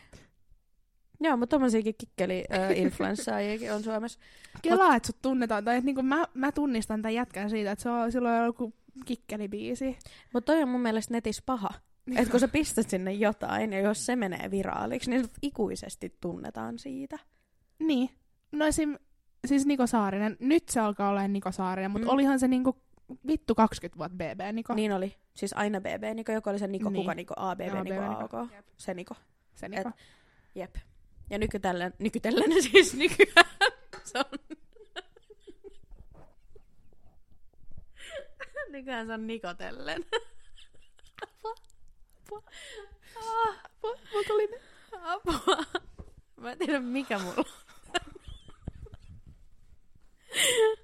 [1.21, 4.19] Joo, mutta tommosiakin kikkeli äh, influenssaajiakin on Suomessa.
[4.61, 5.65] Kelaa, että sut tunnetaan.
[5.65, 8.73] Tai että niinku mä, mä tunnistan tämän jätkän siitä, että se on, silloin joku
[9.05, 9.97] kikkelibiisi.
[10.33, 11.69] Mutta toi on mun mielestä netissä paha.
[12.17, 16.79] Että kun sä pistät sinne jotain, ja jos se menee viraaliksi, niin sut ikuisesti tunnetaan
[16.79, 17.19] siitä.
[17.79, 18.09] Niin.
[18.51, 18.97] No esim.
[19.47, 20.37] Siis Niko Saarinen.
[20.39, 22.13] Nyt se alkaa olla Niko Saarinen, mutta Mm.
[22.13, 22.81] olihan se niinku
[23.27, 24.73] vittu 20 vuotta BB Niko.
[24.73, 25.15] Niin oli.
[25.33, 27.01] Siis aina BB Niko, joko oli se Niko, Niin.
[27.03, 28.39] kuka Niko, A, Niko, A, Niko.
[28.39, 28.51] OK.
[28.53, 28.65] Jep.
[28.77, 29.15] Se Niko.
[29.55, 29.91] Se Niko.
[30.55, 30.75] Jep.
[31.29, 33.45] Ja nykytellen, nykytellen siis nykyään
[34.03, 34.25] se on...
[38.71, 40.05] nykyään se on Nikotellen.
[43.15, 44.59] Ah, Apua, mulla tuli ne.
[45.01, 45.65] Apua.
[46.35, 47.43] Mä en tiedä mikä mulla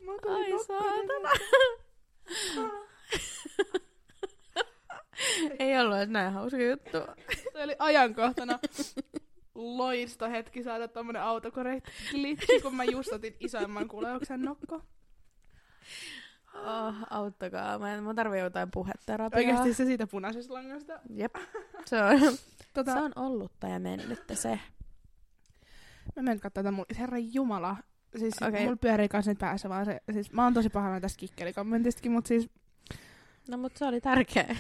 [0.02, 1.30] Mulla tuli Ai saatana.
[5.60, 6.98] Ei ollut edes näin hauska juttu.
[7.54, 8.60] Se oli ajankohtana
[9.56, 14.82] loisto hetki saada tommonen autokorrekti glitchi, kun mä just otin isoimman kuleuksen nokko.
[16.56, 17.80] Oh, auttakaa.
[17.80, 19.40] Mä, en, mä tarvii jotain puheterapiaa.
[19.40, 21.00] Oikeasti se siitä punaisesta langasta.
[21.10, 21.36] Jep.
[21.86, 22.38] Se on,
[22.74, 24.60] Tota, se on ollutta ja mennyttä se.
[26.16, 27.78] Mä menen katsoa tätä mun, herra jumala.
[28.18, 28.64] Siis okay.
[28.64, 32.26] mulla pyörii kans nyt päässä vaan se, siis mä oon tosi pahana tästä kikkelikommentistakin, mut
[32.26, 32.50] siis
[33.48, 34.46] No mut se oli tärkeä.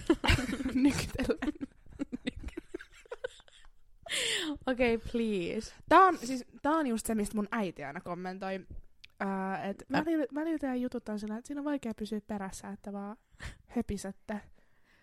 [0.74, 1.54] nykytellen.
[4.68, 5.74] Okei, okay, please.
[5.90, 8.66] Tää on, siis, tää on just se, mistä mun äiti aina kommentoi.
[9.24, 12.94] Uh, et välillä, välillä teidän jutut on sillä, että siinä on vaikea pysyä perässä, että
[12.94, 13.18] vaan
[13.68, 14.42] höpisette.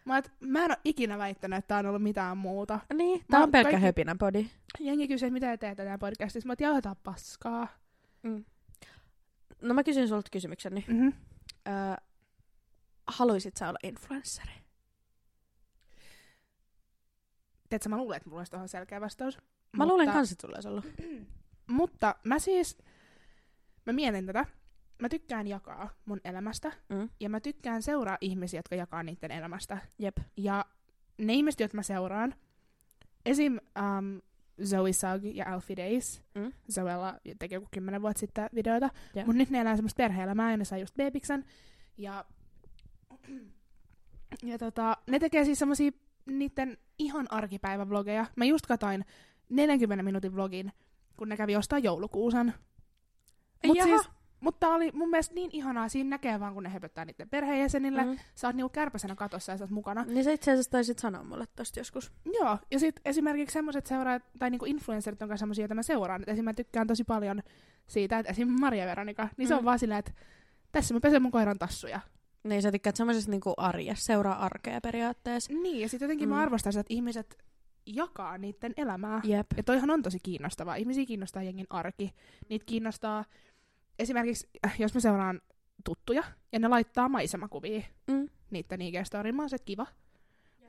[0.04, 2.80] Mä, et, mä en oo ikinä väittänyt, että tää on ollut mitään muuta.
[2.94, 4.50] Niin, tää Mä- on pelkkä kaikki- höpinäpodi.
[4.80, 6.46] Jengi kysyy, että mitä te teette tämän podcastissa.
[6.46, 7.68] Mä jauhetaan paskaa.
[8.22, 8.44] Mm.
[9.62, 10.84] No mä kysyn sulta kysymykseni.
[10.88, 11.12] Mm-hmm.
[11.68, 12.04] Öö,
[13.06, 14.52] haluisit sä olla influenssari?
[17.68, 19.38] Tiedätkö, mä luulen, että mulla olisi tuohon selkeä vastaus.
[19.76, 20.84] Mä luulen kans, että sulla olisi ollut.
[21.66, 22.78] Mutta mä siis,
[23.86, 24.46] mä mietin tätä.
[24.98, 26.72] Mä tykkään jakaa mun elämästä.
[26.88, 27.08] Mm.
[27.20, 29.78] Ja mä tykkään seuraa ihmisiä, jotka jakaa niiden elämästä.
[29.98, 30.16] Jep.
[30.36, 30.64] Ja
[31.18, 32.34] ne ihmiset, joita mä seuraan,
[33.26, 33.58] esim.
[33.78, 34.20] Um,
[34.64, 36.22] Zoe Sugg ja Alfie Days.
[36.34, 36.52] Mm.
[36.72, 38.90] Zoella teki joku kymmenen vuotta sitten videoita.
[39.14, 39.26] Joo.
[39.26, 41.44] Mutta nyt ne elää semmoista perhe-elämää ja ne sai just bebiksen.
[41.98, 42.24] Ja,
[44.42, 45.90] ja tota, ne tekee siis semmosia
[46.26, 48.26] niiden ihan arkipäivävlogeja.
[48.36, 49.04] Mä just katoin
[49.48, 50.72] 40 minuutin vlogin,
[51.16, 52.54] kun ne kävi ostaa joulukuusen.
[53.66, 53.88] Mut Jaha.
[53.88, 57.30] siis, mutta tää oli mun mielestä niin ihanaa, siinä näkee vaan, kun ne höpöttää niiden
[57.30, 58.04] perheenjäsenille.
[58.04, 58.10] Mm.
[58.10, 58.18] Mm.
[58.34, 60.04] Sä oot niinku kärpäsenä katossa ja sä oot mukana.
[60.04, 62.12] Niin sä itse asiassa taisit sanoa mulle tosta joskus.
[62.40, 66.22] Joo, ja sitten esimerkiksi semmoiset seuraajat, tai niinku influencerit on kanssa semmoisia, joita mä seuraan.
[66.22, 66.44] Et esim.
[66.44, 67.42] mä tykkään tosi paljon
[67.86, 68.48] siitä, että esim.
[68.60, 69.64] Maria Veronika, niin se on Mm.
[69.64, 70.12] vaan silleen, että
[70.72, 72.00] tässä mä pesen mun koiran tassuja.
[72.44, 75.52] Niin sä tykkäät semmoisesta niinku arjessa, seuraa arkea periaatteessa.
[75.52, 76.32] Niin, ja sitten jotenkin mm.
[76.32, 76.36] Mm.
[76.36, 77.38] mä arvostan sitä, että ihmiset
[77.86, 79.20] jakaa niiden elämää.
[79.24, 79.46] Jep.
[79.56, 80.74] Ja toihan on tosi kiinnostavaa.
[80.74, 82.14] Ihmisiä kiinnostaa jengin arki.
[82.48, 83.24] Niitä kiinnostaa
[83.98, 85.40] esimerkiksi, äh, jos mä seuraan
[85.84, 88.28] tuttuja, ja ne laittaa maisemakuvia Mm.
[88.50, 89.86] niiden IG-storiin, mä oon se, kiva.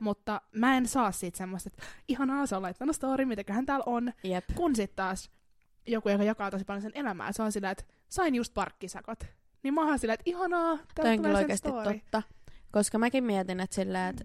[0.00, 4.12] Mutta mä en saa siitä semmoista, että ihanaa, se on laittanut story, mitäköhän täällä on.
[4.24, 4.44] Jep.
[4.54, 5.30] Kun sitten taas
[5.86, 9.18] joku, joka jakaa tosi paljon sen elämää, se on sillä, että sain just parkkisakot.
[9.62, 11.98] Niin mä oon sillä, että ihanaa, Toi täällä on kyllä tulee sen oikeasti story.
[12.00, 12.22] totta.
[12.72, 14.24] Koska mäkin mietin, että silleen, että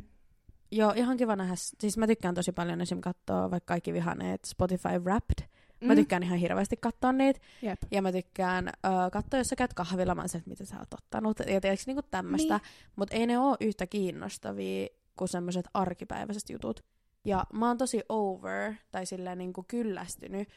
[0.72, 1.54] joo, ihan kiva nähdä.
[1.56, 3.02] Siis mä tykkään tosi paljon esim.
[3.02, 5.48] katsoa vaikka kaikki vihaneet Spotify Wrapped.
[5.82, 7.40] Mä tykkään ihan hirveästi katsoa niitä.
[7.62, 7.68] Mm.
[7.68, 7.80] Jep.
[7.92, 10.80] Ja mä tykkään ö, katsoa, jos sä käyt kahvilla, mä oon se, että mitä sä
[10.80, 11.40] oot ottanut.
[11.40, 12.54] Ja tiedätkö niinku tämmöstä.
[12.54, 12.68] Niin.
[12.96, 16.84] Mutta ei ne oo yhtä kiinnostavia kuin semmoiset arkipäiväiset jutut.
[17.26, 20.50] Ja mä oon tosi over, tai silleen niinku kyllästynyt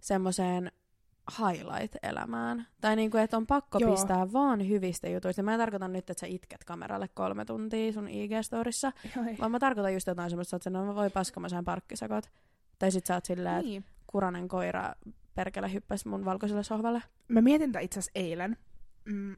[0.00, 0.72] semmoiseen
[1.38, 2.66] highlight-elämään.
[2.80, 3.90] Tai niinku, että on pakko Joo.
[3.90, 5.42] Pistää vaan hyvistä jutuista.
[5.42, 9.36] Mä en tarkoita nyt, että sä itket kameralle kolme tuntia sun IG-storissa, Joi.
[9.38, 12.30] vaan mä tarkoitan just jotain semmoista, että no voi paska, mä sain parkkisakot.
[12.78, 13.84] Tai sit sä oot silleen, että Niin.
[14.12, 14.94] Kuranen koira
[15.34, 17.02] perkele hyppäsi mun valkoiselle sohvalle.
[17.28, 18.56] Mä mietin tätä itse asiassa eilen,
[19.04, 19.36] mm,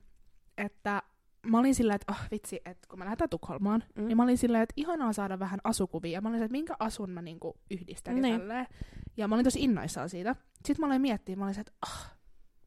[0.59, 1.03] että
[1.47, 4.07] mä olin silleen, että oh, vitsi, että kun mä lähdetään Tukholmaan, mm.
[4.07, 6.21] Niin mä olin silleen, että ihanaa saada vähän asukuvia.
[6.21, 8.39] Mä olin silleen, että minkä asun mä niinku yhdistän Niin.
[8.41, 8.67] tälleen.
[9.17, 10.37] Ja mä olin tosi innoissaan siitä.
[10.55, 12.07] Sitten mä aloin miettiä, mä olin silleen, että oh,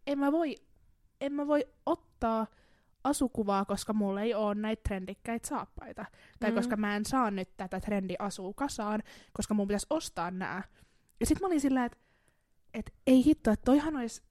[0.08, 0.56] en mä voi,
[1.22, 2.48] en mä voi ottaa
[3.04, 6.06] asukuvaa, koska mulla ei ole näitä trendikkäitä saappaita.
[6.40, 6.56] Tai Mm.
[6.56, 10.64] koska mä en saa nyt tätä trendiasua kasaan, koska mun pitäisi ostaa nää.
[11.20, 11.98] Ja sitten mä olin silleen, että
[12.74, 14.22] et ei hitto, että toihan olisi,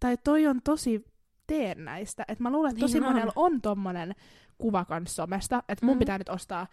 [0.00, 1.04] tai toi on tosi
[1.46, 2.24] teennäistä.
[2.28, 3.12] Että mä luulen, että tosi Niin on.
[3.12, 4.14] monella on tommonen
[4.58, 5.98] kuva kans somesta, että mun Mm.
[5.98, 6.66] pitää nyt ostaa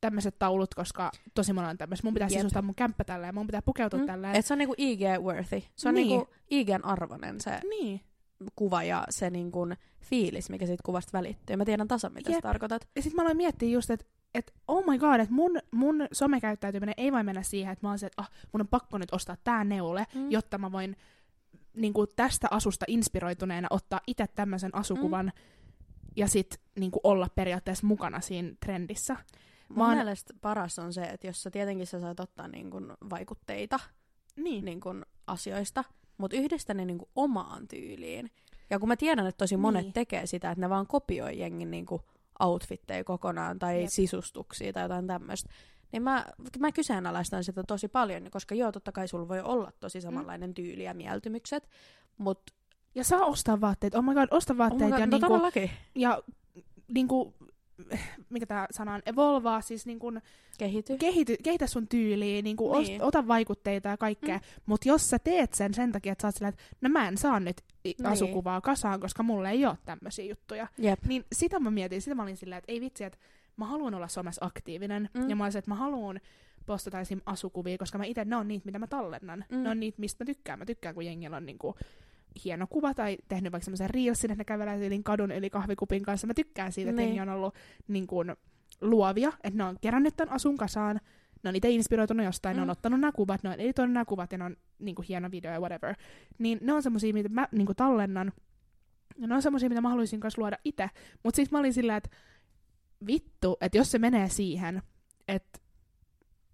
[0.00, 2.04] tämmöiset taulut, koska tosi monella on tämmöiset.
[2.04, 2.38] Mun pitää Jep.
[2.38, 4.06] sisustaa mun kämppä tälleen, mun pitää pukeutua mm.
[4.06, 4.36] Tälleen.
[4.36, 5.62] Et se on niinku IG-worthy.
[5.76, 6.08] Se on Niin.
[6.08, 8.00] niinku IGn arvonen se Niin.
[8.56, 9.66] kuva ja se niinku
[10.00, 11.56] fiilis, mikä siitä kuvasta välittyy.
[11.56, 12.36] Mä tiedän tasan, mitä Jep.
[12.38, 12.88] sä tarkoitat.
[12.96, 16.94] Ja sit mä aloin miettiä just, että et, oh my god, että mun, mun somekäyttäytyminen
[16.96, 19.36] ei vain mennä siihen, että mä oon se, että ah, mun on pakko nyt ostaa
[19.44, 20.30] tää neule, Mm.
[20.30, 20.96] jotta mä voin
[21.74, 25.42] niin kuin tästä asusta inspiroituneena ottaa itse tämmöisen asukuvan mm.
[26.16, 29.16] ja sit niin kuin olla periaatteessa mukana siinä trendissä.
[29.68, 33.80] Mun Vaan- mielestä paras on se, että jos sä tietenkin sä saat ottaa niinku vaikutteita
[34.36, 34.64] Niin.
[34.64, 34.88] niinku
[35.26, 35.84] asioista,
[36.18, 38.30] mutta yhdistä ne niinku omaan tyyliin.
[38.70, 39.92] Ja kun mä tiedän, että tosi monet Niin.
[39.92, 42.00] tekee sitä, että ne vaan kopioi jengin niinku
[42.40, 43.90] outfitteja kokonaan tai Jep.
[43.90, 45.50] sisustuksia tai jotain tämmöistä,
[45.92, 46.26] niin mä,
[46.58, 50.84] mä kyseenalaistan sitä tosi paljon, koska joo, totta kai sulla voi olla tosi samanlainen tyyli
[50.84, 51.68] ja mieltymykset,
[52.18, 52.52] mutta
[52.94, 53.94] Ja saa ostaa vaatteet.
[53.94, 54.90] Oh my god, osta oh vaatteet.
[54.90, 55.62] my God, ja, no niinku,
[55.94, 56.22] ja
[56.94, 57.34] niinku,
[58.30, 60.20] mikä tämä sana on, evolvaa, siis niin kun
[60.58, 60.96] Kehity.
[60.98, 63.02] kehity, kehitä sun tyyliä, niin kun Niin.
[63.02, 64.42] Ota vaikutteita ja kaikkea, mm.
[64.66, 67.18] mutta jos sä teet sen sen takia, että sä oot silleen, että no mä en
[67.18, 68.06] saa nyt Niin.
[68.06, 71.04] asukuvaa kasaan, koska mulla ei ole tämmöisiä juttuja, Jep.
[71.06, 73.18] niin sitä mä mietin, sitä mä olin silleen, että ei vitsi, että
[73.56, 75.30] mä haluan olla somessa aktiivinen, Mm.
[75.30, 76.20] ja mä olisin, että mä haluan
[76.66, 77.20] postata esim.
[77.26, 79.44] asukuvia, koska mä itse, ne on niitä, mitä mä tallennan.
[79.50, 79.62] Mm.
[79.62, 80.58] Ne on niitä, mistä mä tykkään.
[80.58, 81.74] Mä tykkään, kun jengillä on niinku
[82.44, 86.26] hieno kuva tai tehnyt vaikka semmoisen reelsin, että ne kävelee tyylin kadun yli kahvikupin kanssa.
[86.26, 87.16] Mä tykkään siitä, että Niin.
[87.16, 87.54] jengi on ollut
[87.88, 88.16] niinku
[88.80, 91.00] luovia, että ne on kerännyt tämän asun kasaan,
[91.42, 92.58] ne on itse inspiroitunut jostain, mm.
[92.58, 92.72] ne on Mm.
[92.72, 95.60] ottanut nämä kuvat, ne on editoinut nämä kuvat ja ne on niinku hieno video ja
[95.60, 95.94] whatever.
[96.38, 98.32] Niin ne on semmosia, mitä mä niinku tallennan.
[99.18, 100.90] Ja ne on semmosia, mitä mä haluaisin kanssa luoda itse.
[101.22, 102.10] Mutta sitten mä olin sillä, että
[103.06, 104.82] vittu, että jos se menee siihen,
[105.28, 105.58] että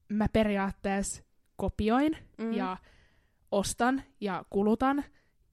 [0.08, 1.22] mä periaatteessa
[1.56, 2.52] kopioin Mm.
[2.52, 2.76] ja
[3.52, 5.04] ostan ja kulutan,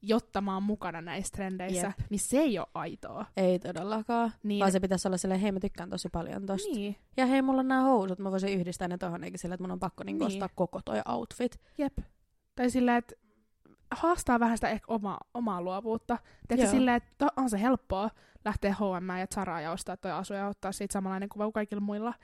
[0.06, 2.10] jotta mä oon mukana näissä trendeissä, Jep.
[2.10, 3.26] niin se ei ole aitoa.
[3.36, 4.32] Ei todellakaan.
[4.42, 6.72] Niin, Vaan se pitäisi olla silleen, hei mä tykkään tosi paljon tosta.
[6.74, 9.62] niin, Ja hei, mulla on nämä housut, mä voisin yhdistää ne tohon, eikä sillä, että
[9.64, 10.34] mun on pakko niinku Niin.
[10.36, 11.60] ostaa koko toi outfit.
[11.78, 11.98] jep.
[12.54, 13.14] Tai silleen, että
[13.90, 16.18] haastaa vähän sitä ehkä omaa, omaa luovuutta.
[16.48, 18.10] Tiedätkö silleen, että on se helppoa
[18.44, 21.80] lähteä H&M ja Zaraa ja ostaa toi asu ja ottaa siitä samanlainen kuva kuin kaikilla
[21.80, 22.14] muilla.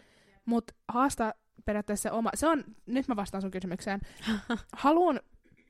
[0.45, 1.33] Mutta haastaa
[1.65, 2.31] periaatteessa se oma...
[2.35, 4.01] Se on, nyt mä vastaan sun kysymykseen.
[4.73, 5.21] Haluan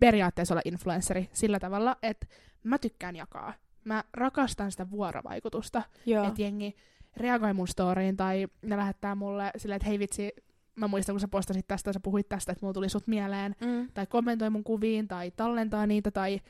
[0.00, 2.26] periaatteessa olla influenceri sillä tavalla, että
[2.64, 3.52] mä tykkään jakaa.
[3.84, 5.82] Mä rakastan sitä vuorovaikutusta.
[6.28, 6.76] Että jengi
[7.16, 10.32] reagoi mun storyin tai ne lähettää mulle silleen, että hei vitsi,
[10.76, 13.56] mä muistan kun sä postasit tästä, sä puhuit tästä, että mulla tuli sut mieleen.
[13.60, 13.88] Mm.
[13.94, 16.40] Tai kommentoi mun kuviin tai tallentaa niitä tai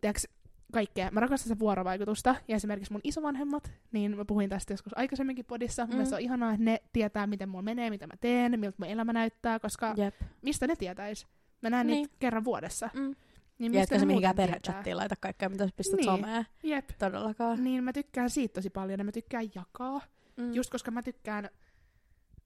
[0.00, 0.28] tiiäks,
[0.72, 1.10] kaikkea.
[1.10, 2.34] Mä rakastan sitä vuorovaikutusta.
[2.48, 5.86] Ja esimerkiksi mun isovanhemmat, niin mä puhuin tästä joskus aikaisemminkin podissa.
[5.86, 5.96] Mm.
[5.96, 6.04] Mm.
[6.04, 9.12] se on ihanaa, että ne tietää, miten mulla menee, mitä mä teen, miltä mun elämä
[9.12, 10.14] näyttää, koska Jep.
[10.42, 11.26] mistä ne tietäis?
[11.64, 11.96] Mä näen niin.
[11.96, 12.90] Niitä kerran vuodessa.
[12.94, 13.14] Mm.
[13.58, 16.04] Niin Ja etkä se mihinkään perhechattiin laita kaikkea, mitä sä pistät Niin.
[16.04, 16.46] someen.
[16.62, 16.90] Jep.
[16.98, 17.64] Todellakaan.
[17.64, 20.00] Niin mä tykkään siitä tosi paljon ja mä tykkään jakaa.
[20.36, 20.52] Mm.
[20.54, 21.50] Just koska mä tykkään...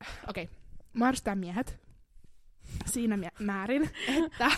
[0.31, 0.57] Okei, okay.
[0.93, 1.81] mä arvostan miehet
[2.87, 3.91] siinä mie- määrin,
[4.27, 4.51] että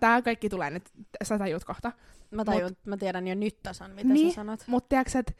[0.00, 0.90] tämä kaikki tulee nyt,
[1.22, 1.92] sä tajut kohta.
[2.30, 4.30] Mä tajun, mä tiedän jo nyt tasan, mitä Niin.
[4.30, 4.64] sä sanot.
[4.66, 5.32] Mutta tiedätkö, että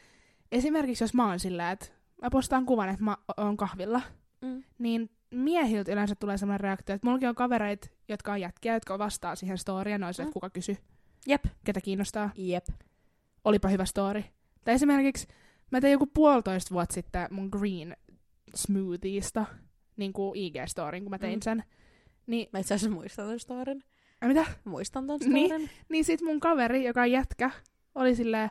[0.53, 1.87] esimerkiksi jos mä oon silleen, että
[2.23, 4.03] mä postaan kuvan, että mä oon kahvilla,
[4.41, 4.63] Mm.
[4.79, 9.37] niin miehiltä yleensä tulee sellainen reaktio, että mullakin on kavereita, jotka on jätkiä, jotka vastaa
[9.37, 10.23] siihen storyin, silleen, Mm.
[10.23, 10.77] että kuka kysy,
[11.27, 11.45] Jep.
[11.65, 12.67] ketä kiinnostaa, Jep.
[13.45, 14.25] olipa hyvä story.
[14.65, 15.27] Tai esimerkiksi
[15.71, 17.97] mä tein joku puolitoista vuotta sitten mun green
[18.55, 19.47] smoothiesta,
[19.97, 21.43] niin kuin IG-storin, kun mä tein Mm.
[21.43, 21.65] sen.
[22.27, 23.85] Niin, Mä itse asiassa muistan ton storin.
[24.21, 24.47] ai mitä?
[24.65, 25.47] Muistan ton Niin.
[25.47, 25.71] storin.
[25.89, 27.51] Niin sit mun kaveri, joka on jätkä,
[27.95, 28.51] oli silleen,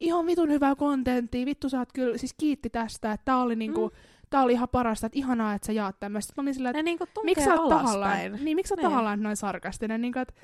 [0.00, 3.88] ihan vitun hyvää kontenttia, vittu sä oot kyllä, siis kiitti tästä, että tää oli niinku,
[3.88, 3.96] mm.
[4.30, 6.32] Tää oli ihan parasta, että ihanaa, että sä jaat tämmöistä.
[6.36, 8.82] Mä olin silleen, että niinku tunkee miksi sä oot tahallaan, niin miksi sä Niin.
[8.88, 10.34] tahallaan noin sarkastinen, niin että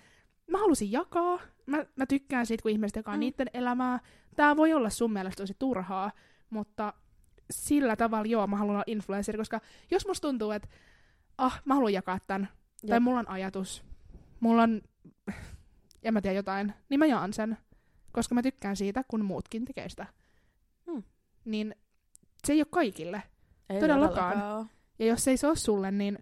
[0.51, 3.17] mä halusin jakaa, mä, mä tykkään siitä, kun ihmiset jakaa Mm.
[3.17, 3.21] mm.
[3.21, 4.01] niiden elämää.
[4.37, 6.13] Tää voi olla sun mielestä tosi turhaa,
[6.51, 6.93] mutta
[7.51, 10.69] sillä tavalla joo, mä haluan olla influencer, koska jos musta tuntuu, että
[11.39, 12.49] ah, mä haluan jakaa tän,
[12.87, 13.03] tai Jep.
[13.03, 13.85] mulla on ajatus,
[14.41, 14.83] mulla on,
[16.03, 17.59] en mä tiedä jotain, niin mä jaan sen,
[18.13, 20.07] koska mä tykkään siitä, kun muutkin tekee sitä.
[20.91, 21.03] Hmm.
[21.45, 21.75] Niin
[22.47, 23.23] se ei ole kaikille.
[23.71, 24.69] Ei todellakaan.
[24.99, 26.19] Ja jos ei se ole sulle, niin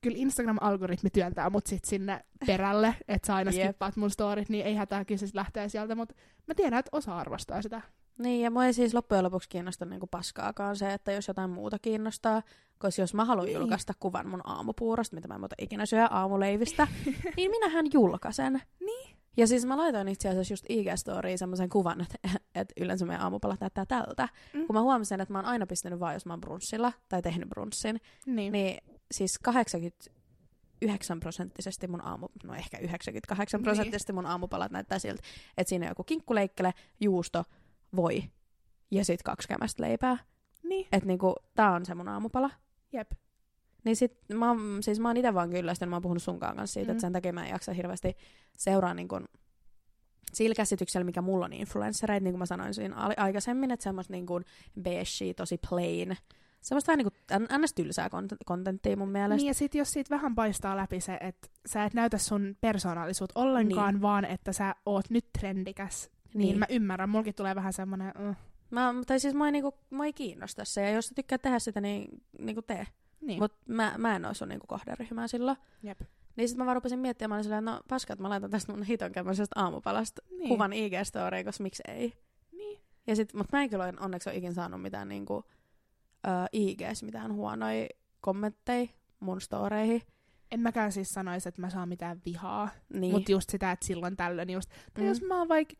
[0.00, 4.74] kyllä Instagram-algoritmi työntää mut sit sinne perälle, että sä aina skippaat mun storit, niin ei
[4.74, 6.14] hätää, kyllä se lähtee sieltä, mutta
[6.46, 7.80] mä tiedän, että osa arvostaa sitä.
[8.18, 11.78] Niin, ja mua ei siis loppujen lopuksi kiinnosta niinku paskaakaan se, että jos jotain muuta
[11.78, 12.42] kiinnostaa,
[12.78, 13.58] koska jos mä haluan Niin.
[13.58, 16.88] julkaista kuvan mun aamupuurosta, mitä mä en muuta ikinä syö aamuleivistä,
[17.36, 18.62] niin minähän julkaisen.
[18.80, 19.17] Niin.
[19.38, 22.18] Ja siis mä laitoin itse asiassa just IG-storiin semmoisen kuvan, että,
[22.54, 24.28] että yleensä meidän aamupalat näyttää tältä.
[24.54, 24.66] Mm.
[24.66, 27.48] Kun mä huomasin, että mä oon aina pistänyt vaan, jos mä oon brunssilla tai tehnyt
[27.48, 28.52] brunssin, Niin.
[28.52, 28.78] niin
[29.10, 35.22] siis 89 prosenttisesti mun aamu, no ehkä 98 prosenttisesti mun aamupalat näyttää siltä,
[35.58, 37.44] että siinä on joku kinkkuleikkele, juusto,
[37.96, 38.24] voi
[38.90, 40.18] ja sit kaksi kämästä leipää.
[40.62, 40.86] niin.
[40.92, 42.50] Että niinku, tää on se mun aamupala.
[42.92, 43.10] Jep.
[43.84, 46.74] Niin sit mä, oon- siis mä oon ite vaan kyllästynyt, mä oon puhunut sunkaan kanssa
[46.74, 46.90] siitä, mm.
[46.90, 46.96] Mm.
[46.96, 48.16] että sen takia mä en jaksa hirveästi
[48.58, 49.20] seuraa niinku
[50.32, 54.40] sillä käsityksellä, mikä mulla on influenssereita, niin kuin mä sanoin siinä aikaisemmin, että semmoista niinku
[54.82, 56.16] beige, tosi plain,
[56.60, 57.74] semmoista vähän niinku ns.
[57.74, 59.36] tylsää kont- kontenttia mun mielestä.
[59.36, 63.40] Niin ja sit jos siitä vähän paistaa läpi se, että sä et näytä sun persoonallisuutta
[63.40, 64.02] ollenkaan, niin.
[64.02, 68.36] vaan että sä oot nyt trendikäs, niin, niin mä ymmärrän, mulkin tulee vähän semmonen, uh,
[68.70, 71.58] Mä, tai siis mua ei, niinku, mua ei kiinnosta se, ja jos sä tykkää tehdä
[71.58, 72.86] sitä, niin niinku tee.
[73.20, 73.38] Niin.
[73.42, 75.56] Mut mä, mä en sun niinku kohderyhmää silloin.
[75.82, 76.00] Jep.
[76.36, 78.72] Niin sit mä vaan rupesin miettimään, mä olin silleen, no paska, että mä laitan tästä
[78.72, 80.48] mun hiton kämmäisestä aamupalasta Niin.
[80.48, 82.12] kuvan IG-storyin, koska miksi ei.
[82.52, 82.80] Niin.
[83.06, 85.44] Ja sit, mut mä en kyllä onneksi ole ikin saanut mitään niinku,
[86.26, 87.86] ö, IGs, mitään huonoja
[88.20, 88.86] kommentteja
[89.20, 90.02] mun storeihin.
[90.50, 93.12] En mäkään siis sanoisi, että mä saan mitään vihaa, Niin.
[93.12, 94.70] mutta just sitä, että silloin tällöin just.
[94.94, 95.08] Tai Mm.
[95.08, 95.74] jos mä oon vaikka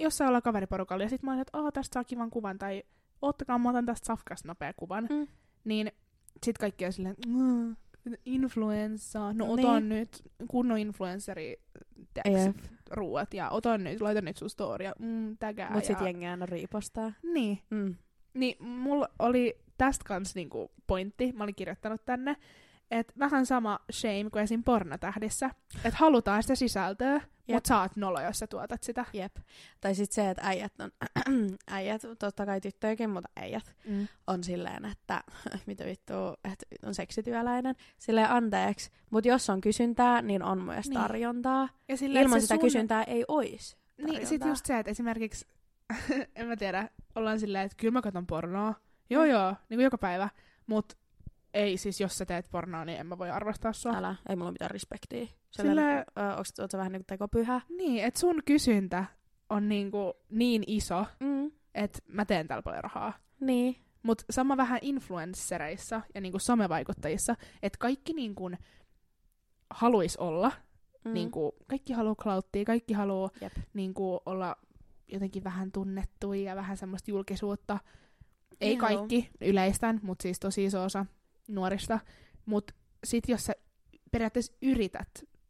[0.00, 2.82] jossain olla kaveriporukalla ja sit mä oon, että aah, tästä saa kivan kuvan tai
[3.22, 5.06] ottakaa, mä otan tästä safkasta nopea kuvan.
[5.10, 5.26] Mm.
[5.64, 5.92] Niin
[6.44, 7.76] sit kaikki on silleen, "Mm,
[8.26, 9.66] influenssa, no Niin.
[9.66, 11.56] otan nyt kunnon influenceri
[12.90, 15.70] ruuat ja otan nyt, laitan nyt sun storia, mm, tägää.
[15.70, 16.06] Mut sit ja...
[16.06, 17.12] jengi aina riipostaa.
[17.22, 17.94] Niin, Mm.
[18.34, 22.36] niin mulla oli tästä kans niinku pointti, mä olin kirjoittanut tänne,
[22.90, 24.64] että vähän sama shame kuin esim.
[24.64, 25.50] pornotähdissä,
[25.84, 27.20] että halutaan sitä sisältöä.
[27.54, 29.04] Mutta sä oot nolo, jos sä tuotat sitä.
[29.12, 29.36] Jep.
[29.80, 30.90] Tai sit se, että äijät on,
[31.70, 34.08] äijät, totta kai tyttöjäkin, mutta äijät Mm.
[34.26, 35.22] on silleen, että
[35.66, 36.12] mitä vittu,
[36.44, 37.74] että on seksityöläinen.
[37.98, 41.00] Silleen anteeksi, mutta jos on kysyntää, niin on myös Niin.
[41.00, 41.68] tarjontaa.
[41.88, 45.46] Ja silleen, Ilman sitä sun- kysyntää ei ois Niin, sit just se, että esimerkiksi,
[46.36, 48.74] en mä tiedä, ollaan silleen, että kyllä mä katson pornoa.
[49.10, 49.30] Joo Mm.
[49.30, 50.28] joo, niin kuin joka päivä.
[50.66, 50.98] Mut
[51.54, 53.92] ei siis, jos sä teet pornoa, niin en mä voi arvostaa sua.
[53.96, 55.26] Älä, ei mulla mitään respektiä.
[56.58, 57.60] Oot sä vähän niinku tekopyhä?
[57.68, 59.04] Niin, että sun kysyntä
[59.50, 61.50] on niinku niin iso, Mm.
[61.74, 63.12] että mä teen tällä paljon rahaa.
[63.40, 63.76] Niin.
[64.02, 68.50] Mutta sama vähän influenssereissa ja niinku somevaikuttajissa, että kaikki niinku
[69.70, 70.48] haluais olla,
[71.04, 71.10] Mm.
[71.10, 71.14] mm.
[71.14, 73.52] niinku, kaikki haluaa clouttia, kaikki haluaa Jep.
[73.74, 74.56] niinku olla
[75.08, 77.78] jotenkin vähän tunnettuja ja vähän semmoista julkisuutta.
[78.60, 78.96] Ei Niin haluu.
[78.98, 81.06] kaikki yleistän, mutta siis tosi iso osa
[81.48, 81.98] nuorista.
[82.46, 83.52] Mutta sit jos sä
[84.10, 85.08] periaatteessa yrität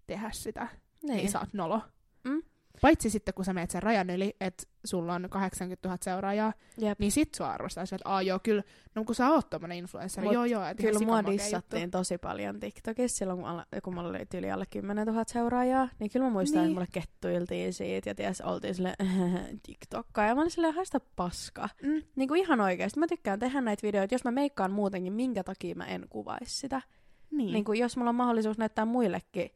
[0.08, 0.68] tehdä sitä,
[1.02, 1.80] niin, niin sä oot nolo.
[2.24, 2.42] Mm.
[2.82, 6.98] Paitsi sitten, kun sä meet sen rajan yli, että sulla on 80 000 seuraajaa, Jep.
[6.98, 8.62] niin sit sua arvostaa sillä, että joo, kyllä,
[8.94, 12.60] no kun sä oot tommonen influencer, Mut joo joo, että Kyllä mua dissattiin tosi paljon
[12.60, 15.88] TikTokissa silloin, kun, alla, kun mulla oli yli alle 10 000 seuraajaa.
[15.98, 16.64] Niin kyllä mä muistan, Niin.
[16.64, 18.94] että mulle kettuiltiin siitä ja ties, oltiin sille
[19.66, 20.26] TikTokkaa.
[20.26, 21.68] Ja mä olin silleen, haista paska.
[21.82, 22.02] Mm.
[22.16, 23.00] Niin kuin ihan oikeasti.
[23.00, 24.14] Mä tykkään tehdä näitä videoita.
[24.14, 26.82] Jos mä meikkaan muutenkin, minkä takia mä en kuvaisi sitä.
[27.30, 27.52] Niin.
[27.52, 29.50] niin kuin, jos mulla on mahdollisuus näyttää muillekin.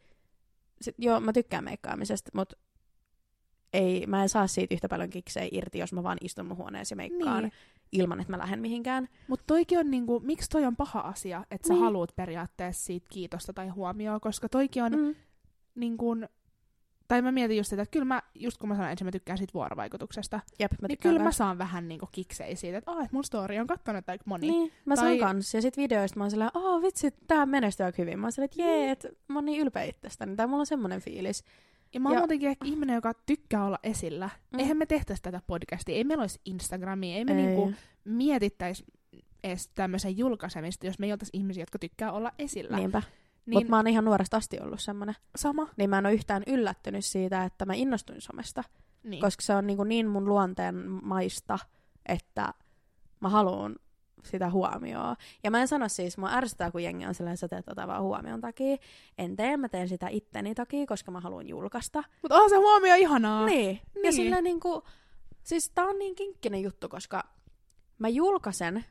[0.82, 2.56] Sit, joo, mä tykkään meikkaamisesta, mutta
[3.72, 6.92] ei, mä en saa siitä yhtä paljon kiksejä irti, jos mä vaan istun mun huoneessa
[6.92, 7.52] ja meikkaan Niin.
[7.92, 9.08] ilman, että mä lähden mihinkään.
[9.28, 11.82] Mutta toikin on niinku, miksi toi on paha asia, että sä Niin.
[11.84, 15.14] haluat periaatteessa siitä kiitosta tai huomioon, koska toikin on Mm.
[15.74, 16.28] niin kuin,
[17.08, 19.38] tai mä mietin just sitä, että kyllä mä, just kun mä sanoin, että mä tykkään
[19.38, 23.24] siitä vuorovaikutuksesta, Jep, mä niin kyllä mä saan vähän niinku kiksei siitä, että aah, mun
[23.24, 24.50] story on kattonut aika moni.
[24.50, 25.54] Niin, mä Tai- saan kans.
[25.54, 28.18] Ja sit videoista mä oon silleen, oh vitsi, tää menestyy aika hyvin.
[28.18, 30.36] Mä oon silleen, että jee, et mä oon niin ylpeä itsestäni.
[30.36, 31.44] Tai mulla on semmonen fiilis.
[31.94, 34.30] Ja mä oon Ja- muutenkin ehkä ihminen, joka tykkää olla esillä.
[34.52, 34.58] Mm.
[34.58, 37.36] Eihän me tehtäisi tätä podcastia, ei meillä olisi Instagramia, ei me Ei.
[37.46, 37.72] niinku
[38.04, 38.84] mietittäisi
[39.44, 42.76] edes tämmöisen julkaisemista, jos me ei oltaisi ihmisiä, jotka tykkää olla esillä.
[42.76, 43.02] Niinpä.
[43.46, 45.14] Niin Mutta mä oon ihan nuoresta asti ollut semmonen.
[45.36, 45.68] sama.
[45.76, 48.64] Niin mä en ole yhtään yllättynyt siitä, että mä innostuin somesta.
[49.02, 49.20] Niin.
[49.20, 51.58] Koska se on niin, niin mun luonteen maista,
[52.06, 52.54] että
[53.20, 53.76] mä haluan
[54.24, 55.16] sitä huomioon.
[55.44, 58.02] Ja mä en sano siis, mua ärsyttää, kun jengi on silleen, sä teet tota vaan
[58.02, 58.76] huomion takia.
[59.18, 62.04] En tee, mä teen sitä itteni takia, koska mä haluan julkaista.
[62.22, 63.46] Mutta on se huomio ihanaa.
[63.46, 63.80] Niin.
[63.94, 64.12] Ja Niin.
[64.12, 64.82] silleen niinku,
[65.42, 67.24] siis tää on niin kinkkinen juttu, koska
[67.98, 68.84] mä julkaisen,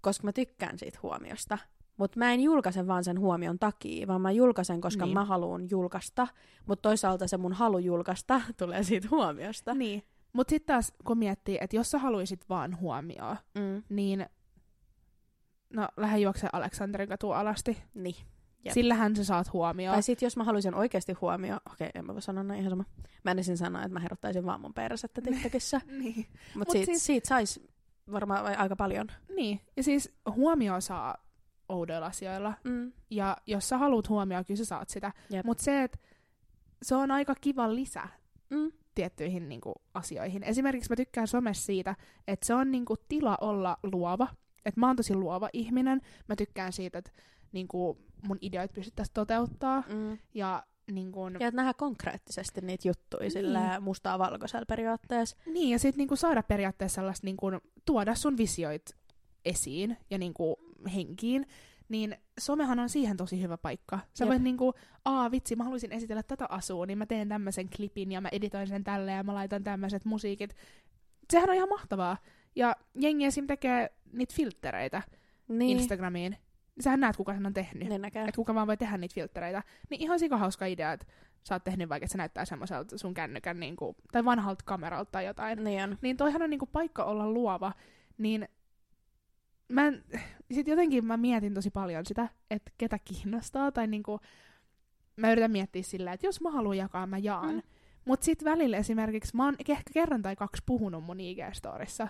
[0.00, 1.58] koska mä tykkään siitä huomiosta.
[1.98, 5.14] Mutta mä en julkaise vaan sen huomion takia, vaan mä julkaisen, koska Niin.
[5.14, 6.26] mä haluan julkaista.
[6.66, 9.74] Mutta toisaalta se mun halu julkaista tulee siitä huomiosta.
[9.74, 10.02] Niin.
[10.32, 13.82] Mutta sitten taas, kun miettii, että jos sä haluaisit vaan huomioon, Mm.
[13.88, 14.26] niin
[15.74, 17.82] no lähde juokse Aleksanterin katua alasti.
[17.94, 18.14] Niin.
[18.64, 18.74] Jep.
[18.74, 19.94] Sillähän sä saat huomioon.
[19.94, 22.84] Tai sit jos mä haluaisin oikeasti huomioon, okei, en mä voi sanoa näin ihan sama.
[23.24, 25.80] Mä en ensin sanoa, että mä herottaisin vaan mun persettä TikTokissa.
[26.00, 26.14] niin.
[26.16, 27.60] Mutta Mut siitä, siis- siitä sais
[28.12, 29.06] varmaan aika paljon.
[29.36, 29.60] niin.
[29.76, 31.14] Ja siis huomioon saa
[31.68, 32.54] oudoilla asioilla.
[32.64, 32.92] Mm.
[33.10, 35.12] Ja jos sä haluat huomioon, kyllä sä saat sitä.
[35.44, 35.98] Mutta se, että
[36.82, 38.08] se on aika kiva lisä
[38.50, 38.72] Mm.
[38.94, 40.42] tiettyihin niinku, asioihin.
[40.42, 41.94] Esimerkiksi mä tykkään somessa siitä,
[42.28, 44.28] että se on niinku, tila olla luova.
[44.64, 46.00] Että mä oon tosi luova ihminen.
[46.28, 47.10] Mä tykkään siitä, että
[47.52, 49.82] niinku, mun ideoit pystyttäisiin toteuttaa.
[49.88, 50.18] Mm.
[50.34, 53.30] Ja, niinku, Ja että nähdään konkreettisesti niitä juttuja Niin.
[53.30, 55.36] sillä mustaa valkoisella periaatteessa.
[55.46, 57.46] niin, ja sitten niinku, saada periaatteessa sellaista, niinku,
[57.84, 58.96] tuoda sun visioit
[59.44, 60.56] esiin ja niinku,
[60.94, 61.46] henkiin.
[61.88, 63.98] Niin somehan on siihen tosi hyvä paikka.
[64.14, 64.30] Sä Jep.
[64.30, 68.20] voit niinku, aa vitsi, mä haluaisin esitellä tätä asua, niin mä teen tämmöisen klipin ja
[68.20, 70.56] mä editoin sen tälle ja mä laitan tämmöiset musiikit.
[71.30, 72.16] Sehän on ihan mahtavaa.
[72.56, 73.46] Ja jengi esim.
[73.46, 75.02] tekee niitä filttereitä
[75.48, 75.78] Niin.
[75.78, 76.36] Instagramiin.
[76.80, 77.88] Sähän näet, kuka sen on tehnyt.
[77.88, 78.22] Niin näkee.
[78.22, 79.62] Että kuka vaan voi tehdä niitä filttereitä.
[79.90, 81.06] Niin ihan sikahauska idea, että
[81.44, 85.26] sä oot tehnyt vaikka, että se näyttää semmoiselta sun kännykän niinku, tai vanhalta kameralta tai
[85.26, 85.64] jotain.
[85.64, 85.98] Niin on.
[86.02, 87.72] Niin toihan on niinku paikka olla luova.
[88.18, 88.48] Niin
[89.68, 90.04] mä en,
[90.52, 93.72] sit jotenkin mä mietin tosi paljon sitä, että ketä kiinnostaa.
[93.72, 94.20] Tai niinku,
[95.16, 97.48] mä yritän miettiä sillä, että jos mä haluan jakaa, mä jaan.
[97.50, 97.54] Mm.
[97.54, 97.62] Mm.
[98.04, 102.08] Mut sit välillä esimerkiksi, mä oon ehkä kerran tai kaksi puhunut mun IG-storissa.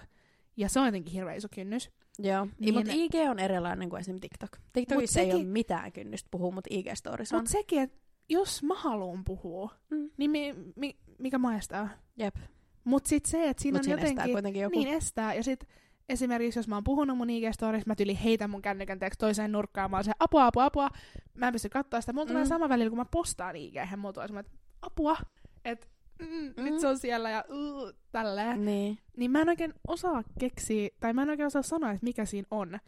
[0.56, 1.90] Ja se on jotenkin hirveä iso kynnys.
[2.18, 2.44] Joo.
[2.44, 4.50] Niin, Niin- mutta IG on erilainen kuin esimerkiksi TikTok.
[4.72, 7.40] TikTokissa ei ole mitään kynnystä puhua, mutta IG-storissa on.
[7.42, 7.98] Mut sekin, että
[8.28, 10.11] jos mä haluan puhua, Mm.
[10.16, 11.98] niin mi, mi, mikä mä estää?
[12.16, 12.36] Jep.
[12.84, 14.32] Mut sit se, että siinä Mut on siinä estää jotenkin...
[14.34, 14.78] kuitenkin joku.
[14.78, 15.34] Niin estää.
[15.34, 15.64] Ja sit
[16.09, 17.44] esimerkiksi jos mä oon puhunut mun ig
[17.86, 20.90] mä tyli heitän mun kännykän teeksi toiseen nurkkaan, mä oon se apua, apua, apua,
[21.34, 22.12] mä en pysty katsoa sitä.
[22.12, 22.48] Mulla tulee Mm.
[22.48, 25.16] sama välillä, kun mä postaan ig mulla tulee semmoinen, että apua,
[25.64, 25.86] että
[26.18, 26.64] mm, Mm.
[26.64, 28.64] nyt se on siellä ja uh, tälleen.
[28.64, 28.98] Niin.
[29.16, 32.46] Niin mä en oikein osaa keksiä, tai mä en oikein osaa sanoa, että mikä siinä
[32.50, 32.78] on.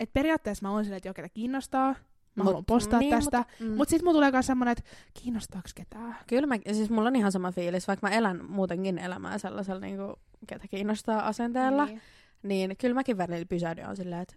[0.00, 1.94] Et periaatteessa mä oon silleen, että joku ketä kiinnostaa,
[2.34, 3.38] mä Mut- haluan postaa niin, tästä.
[3.38, 3.76] Mut, mm.
[3.76, 4.84] Mut sit mulla tulee myös semmonen, että
[5.22, 6.16] kiinnostaako ketään.
[6.26, 9.96] Kyllä mä, siis mulla on ihan sama fiilis, vaikka mä elän muutenkin elämää sellaisella, niin
[9.96, 10.14] kuin,
[10.46, 12.00] ketä kiinnostaa asenteella, niin,
[12.42, 12.68] Niin.
[12.68, 14.34] niin kyllä mäkin välillä pysähdyn on silleen, että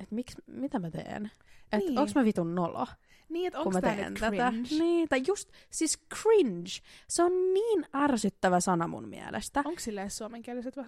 [0.00, 1.30] et miksi, mitä mä teen?
[1.64, 1.86] Että Niin.
[1.88, 1.98] niin.
[1.98, 2.86] onks mä vitun nolo,
[3.28, 4.52] Niin, että mä tää teen nyt tätä?
[4.78, 6.70] Niin, tai just, siis cringe.
[7.08, 9.62] Se on niin ärsyttävä sana mun mielestä.
[9.64, 10.84] Onko silleen suomenkieliset va-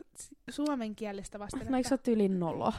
[0.50, 1.66] suomenkielistä vastaan?
[1.66, 2.72] No eikö se ole nolo?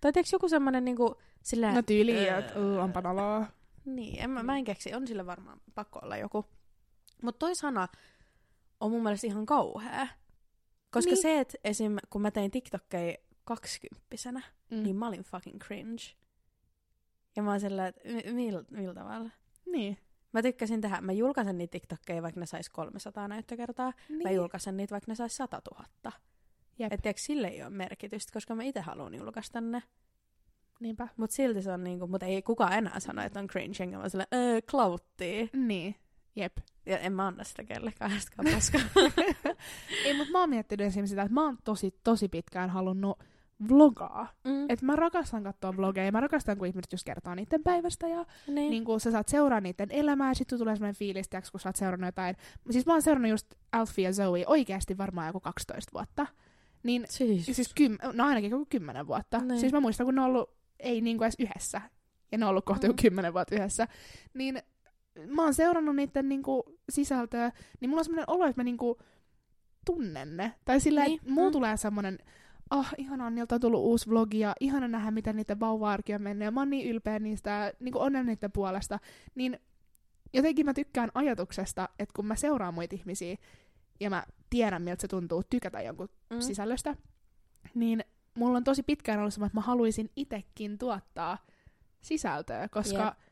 [0.00, 1.74] Tai tiedätkö joku semmonen niinku, silleen...
[1.74, 2.38] No tyyli, Öö.
[2.38, 3.46] että onpa noloa.
[3.84, 4.94] Niin, en mä, mä en keksi.
[4.94, 6.44] On sillä varmaan pakko olla joku.
[7.22, 7.88] Mutta toi sana
[8.80, 10.06] on mun mielestä ihan kauhea.
[10.90, 11.22] Koska Niin.
[11.22, 11.96] se, että esim.
[12.10, 14.82] kun mä tein TikTokkeja kaksikymppisenä, Mm.
[14.82, 16.02] niin mä olin fucking cringe.
[17.36, 19.30] Ja mä oon sillä, että mi- mil, millä tavalla?
[19.66, 19.98] Niin.
[20.32, 23.92] Mä tykkäsin tehdä, mä julkaisen niitä TikTokkeja, vaikka ne sais 300 näyttökertaa.
[24.08, 24.22] niin.
[24.22, 26.12] Mä julkaisen niitä, vaikka ne sais 100 000.
[26.78, 26.92] Jep.
[26.92, 29.82] Et tiedätkö, sille ei ole merkitystä, koska mä itse haluan julkaista ne.
[30.80, 31.08] Niinpä.
[31.16, 34.08] Mut silti se on niinku, mut ei kukaan enää sano, että on cringe, enkä mä
[34.08, 35.50] silleen, öö, klauttii.
[35.52, 35.94] Niin.
[36.36, 36.56] Jep.
[36.88, 38.10] Ja en mä anna sitä kellekään
[38.54, 38.80] paskaa.
[40.04, 43.18] Ei, mutta mä oon miettinyt esimerkiksi sitä, että mä oon tosi, tosi pitkään halunnut
[43.68, 44.28] vlogaa.
[44.44, 44.66] mm.
[44.68, 48.70] Et mä rakastan katsoa vlogeja, mä rakastan, kun ihmiset just kertoo niiden päivästä ja niin.
[48.70, 51.68] niin kun sä saat seuraa niiden elämää ja sitten tulee semmoinen fiilis, tiiäks, kun sä
[51.68, 52.36] oot seurannut jotain.
[52.70, 56.26] Siis mä oon seurannut just Alfie ja Zoe oikeasti varmaan joku 12 vuotta.
[56.82, 57.46] Niin Siis.
[57.46, 59.38] siis kym, no ainakin joku 10 vuotta.
[59.38, 59.60] Niin.
[59.60, 61.80] Siis mä muistan, kun ne on ollut, ei niinku edes yhdessä.
[62.32, 62.94] Ja ne on ollut kohta mm.
[62.96, 63.88] 10 vuotta yhdessä.
[64.34, 64.62] Niin
[65.26, 68.98] mä oon seurannut niiden niinku sisältöä, niin mulla on semmoinen olo, että mä niinku
[69.86, 70.54] tunnen ne.
[70.64, 71.20] Tai sillä, niin.
[71.22, 71.52] Niin, että mm.
[71.52, 72.18] tulee semmoinen,
[72.70, 76.46] ah, ihanaa, niiltä on tullut uusi vlogi ja ihana nähdä, miten niiden vauva-arki on mennyt.
[76.46, 78.98] Ja mä oon niin ylpeä niistä ja niinku onnen niiden puolesta.
[79.34, 79.60] Niin
[80.34, 83.36] jotenkin mä tykkään ajatuksesta, että kun mä seuraan muita ihmisiä
[84.00, 86.40] ja mä tiedän, miltä se tuntuu tykätä jonkun mm.
[86.40, 86.96] sisällöstä,
[87.74, 88.04] niin
[88.34, 91.38] mulla on tosi pitkään ollut semmoinen, että mä haluaisin itekin tuottaa
[92.00, 93.27] sisältöä, koska Jep.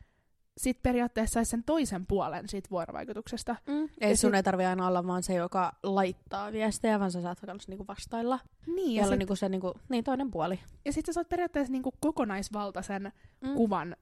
[0.56, 3.56] Sit periaatteessa saisi sen toisen puolen siitä vuorovaikutuksesta.
[3.66, 3.88] Mm.
[4.00, 7.22] Ei Ja sun sit- ei tarvi aina olla vaan se, joka laittaa viestejä, vaan sä
[7.22, 8.38] saat myös niinku vastailla.
[8.66, 10.60] Niin, Ja sit, niinku se niinku, niin toinen puoli.
[10.84, 13.54] ja sit sä saat periaatteessa niinku kokonaisvaltaisen Mm.
[13.54, 13.96] kuvan,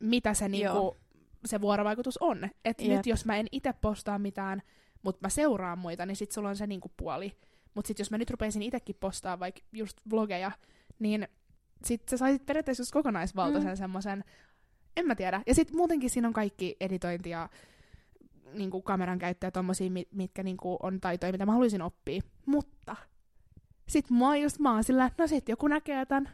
[0.00, 0.96] mitä se, niinku, Joo.
[1.44, 2.44] se vuorovaikutus on.
[2.64, 2.96] Et Jep.
[2.96, 4.62] nyt jos mä en itse postaa mitään,
[5.02, 7.32] mutta mä seuraan muita, niin sit sulla on se niinku puoli.
[7.74, 10.50] Mutta sit jos mä nyt rupeisin itsekin postaa vaikka just vlogeja,
[10.98, 11.28] niin
[11.84, 13.72] sit sä saisit periaatteessa just kokonaisvaltaisen mm.
[13.72, 13.76] Mm.
[13.76, 14.24] semmoisen,
[14.96, 15.42] en mä tiedä.
[15.46, 17.48] Ja sit muutenkin siinä on kaikki editointi ja
[18.52, 22.22] niinku kameran käyttö ja tommosia, mit, mitkä niinku on taitoja, mitä mä haluaisin oppia.
[22.46, 22.96] Mutta
[23.88, 26.28] sit mua just mä oon sillä, että no sit joku näkee tän,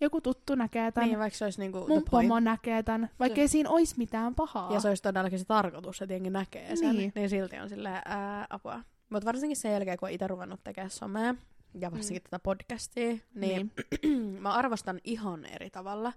[0.00, 3.48] joku tuttu näkee tän, Niin, vaikka se olisi niinku mun pomo näkee tän, vaikka ei
[3.48, 4.72] siinä ois mitään pahaa.
[4.72, 6.96] Ja se olisi todellakin se tarkoitus, että jengi näkee sen.
[6.96, 7.12] Niin.
[7.14, 8.80] Niin, silti on silleen ää, apua.
[9.10, 11.34] Mutta varsinkin sen jälkeen, kun itse ruvennut tekemään somea,
[11.74, 12.24] ja varsinkin mm.
[12.24, 14.40] tätä podcastia, niin, niin.
[14.42, 16.12] mä arvostan ihan eri tavalla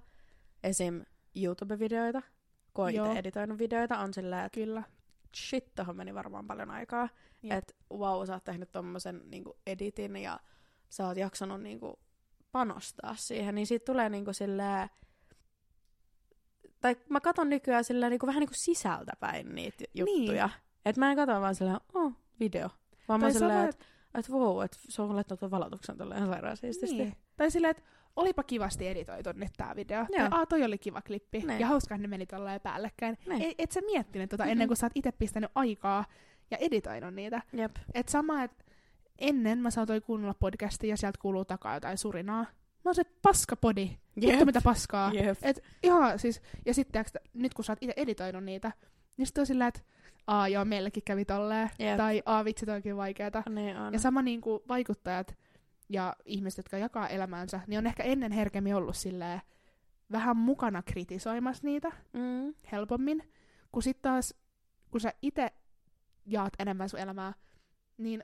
[0.64, 1.02] esim.
[1.36, 2.22] YouTube-videoita,
[2.74, 4.84] kun on itse editoinut videoita, on silleen, että Kyllä.
[5.36, 7.10] shit, tohon meni varmaan paljon aikaa.
[7.44, 10.40] Että wow, sä oot tehnyt tommosen niinku editin ja
[10.90, 12.00] sä oot jaksanut niinku
[12.52, 14.90] panostaa siihen, niin siitä tulee niinku silleen,
[16.82, 20.48] tai mä katon nykyään silleen niinku vähän niinku sisältäpäin niitä juttuja.
[20.48, 20.62] Niin.
[20.86, 22.70] Että mä en katso vaan silleen, oh, video.
[23.08, 26.26] Vaan mä Tai silleen, sama, että et wow, että se on laittanut tuon valotuksen tolleen
[26.26, 26.98] sairaan siististi.
[26.98, 27.18] Niin.
[27.38, 27.84] Tai silleen, että
[28.16, 29.98] olipa kivasti editoitu nyt tää video.
[29.98, 30.08] Joo.
[30.10, 31.40] Tai, Aa, toi oli kiva klippi.
[31.40, 31.60] Niin.
[31.60, 33.18] Ja hauska, että ne meni tolleen päällekkäin.
[33.30, 33.42] Niin.
[33.42, 36.06] Et, et sä miettinyt tota ennen kuin sä oot itse pistänyt aikaa
[36.52, 37.42] ja editoinut niitä.
[37.54, 37.76] Jep.
[37.94, 38.64] Et sama, että
[39.20, 42.44] ennen mä saatoin kuunnella podcastia ja sieltä kuuluu takaa jotain surinaa.
[42.44, 43.98] Mä oon se paskapodi.
[44.22, 45.12] Vittu mitä paskaa.
[45.14, 45.38] Jep.
[45.42, 48.72] Et ihan siis, ja sitten nyt kun sä oot itse editoinut niitä,
[49.18, 49.82] niin sit on sillä, että
[50.28, 51.70] aa joo, meillekin kävi tolleen.
[51.80, 51.98] Jep.
[51.98, 53.44] Tai aa vitsi, toi onkin vaikeeta.
[53.50, 53.94] Niin on.
[53.94, 55.36] Ja sama niin kuin vaikuttajat
[55.90, 59.42] ja ihmiset, jotka jakaa elämäänsä, niin on ehkä ennen herkemmin ollut silleen
[60.12, 62.54] vähän mukana kritisoimassa niitä mm.
[62.72, 63.24] helpommin.
[63.72, 64.34] Kun sitten taas,
[64.92, 65.48] kun sä itse
[66.26, 67.34] jaat enemmän sun elämää,
[67.98, 68.24] niin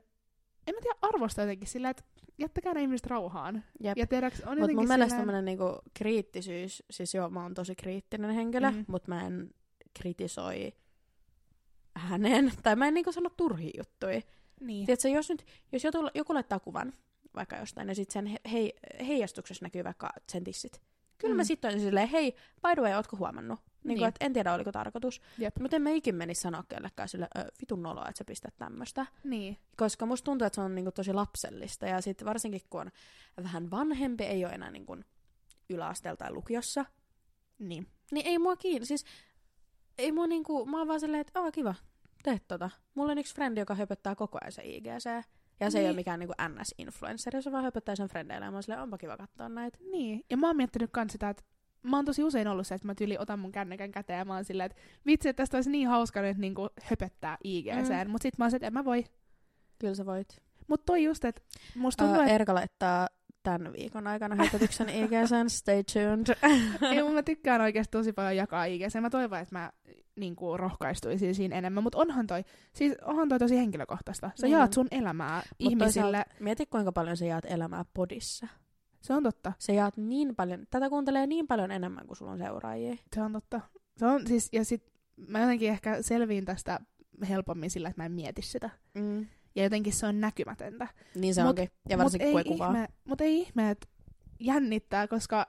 [0.68, 2.04] en mä tiedä arvosta jotenkin silleen, että
[2.38, 3.64] jättäkää ne ihmiset rauhaan.
[3.84, 3.98] Jep.
[3.98, 7.76] Ja tiedäks, on jotenkin mun mielestä silleen, tämmönen niinku kriittisyys, siis joo, mä oon tosi
[7.76, 8.86] kriittinen henkilö, Mm.
[8.88, 9.52] mutta mä en
[10.00, 10.74] kritisoi
[11.96, 14.22] hänen, tai mä en niinku sano turhia juttuja.
[14.60, 14.86] niin.
[14.86, 16.94] Tiedätkö, jos nyt, jos joku, joku laittaa kuvan
[17.36, 18.74] vaikka jostain, ja sitten sen he, hei,
[19.08, 20.82] heijastuksessa näkyy vaikka sen tissit.
[21.18, 21.38] Kyllä mm.
[21.38, 23.60] mä sitten on silleen, hei, by the way, ootko huomannut?
[23.60, 23.72] Niin.
[23.84, 23.98] Niin.
[23.98, 25.22] Kuin, että en tiedä, oliko tarkoitus.
[25.38, 25.58] Jep.
[25.60, 27.28] Mutta en mä ikin menisi sanoa kellekään sille,
[27.62, 29.06] vitun noloa, että sä pistät tämmöstä.
[29.24, 29.58] Niin.
[29.78, 31.86] Koska musta tuntuu, että se on niinku tosi lapsellista.
[31.86, 32.82] Ja sitten varsinkin, kun
[33.38, 34.98] on vähän vanhempi, ei ole enää niinku
[35.70, 36.86] yläasteella tai lukiossa,
[37.60, 37.88] Niin.
[38.12, 38.86] niin ei mua kiinni.
[38.86, 39.06] Siis
[39.98, 41.76] ei mua niinku, mä oon vaan silleen, että aah kiva,
[42.24, 42.70] teet tota.
[42.96, 45.26] Mulla on yksi frendi, joka höpöttää koko ajan se IGC.
[45.62, 45.90] Ja se ei Niin.
[45.90, 48.46] ole mikään niinku NS-influencer, se vaan höpöttää sen frendeille.
[48.46, 49.78] Ja mä oon silleen, onpa kiva katsoa näitä.
[49.92, 50.22] Niin.
[50.30, 51.44] Ja mä oon miettinyt kans sitä, että
[51.84, 54.34] mä oon tosi usein ollut se, että mä tyyli otan mun kännykän käteen ja mä
[54.36, 57.90] oon silleen, että vitsi, että tästä olisi niin hauska nyt niinku höpöttää IGC.
[58.06, 58.12] Mm.
[58.12, 59.04] Mut sit mä oon se, että en mä voi.
[59.80, 60.28] Kyllä sä voit.
[60.68, 61.42] Mut toi just, että
[61.76, 63.08] musta tuntuu, Uh, että Erka laittaa
[63.44, 65.50] tämän viikon aikana höpötyksen IGCn.
[65.50, 66.38] Stay tuned.
[66.92, 69.02] ei, mut mä tykkään oikeasti tosi paljon jakaa IGC.
[69.02, 69.72] Mä toivon, että mä
[70.16, 71.84] niinku rohkaistuisin siinä enemmän.
[71.84, 74.32] Mut onhan toi, siis onhan toi tosi henkilökohtaista.
[74.36, 76.26] Sä Niin jaat sun elämää Mut ihmisille.
[76.40, 78.48] Mieti, kuinka paljon sä jaat elämää podissa.
[79.02, 79.54] Se on totta.
[79.60, 82.96] Sä jaat niin paljon, tätä kuuntelee niin paljon enemmän kuin sulla on seuraajia.
[83.16, 83.62] Se on totta.
[83.98, 84.92] Se on siis, ja sit
[85.28, 86.80] mä jotenkin ehkä selviin tästä
[87.30, 88.70] helpommin sillä, että mä en mieti sitä.
[88.94, 89.28] Mm.
[89.56, 90.88] Ja jotenkin se on näkymätöntä.
[91.16, 91.70] Niin se Mut- onkin.
[91.90, 92.68] Ja varsinkin mut kun ei kuvaa.
[92.68, 93.88] ihme, Mutta ei ihme, että
[94.40, 95.48] jännittää, koska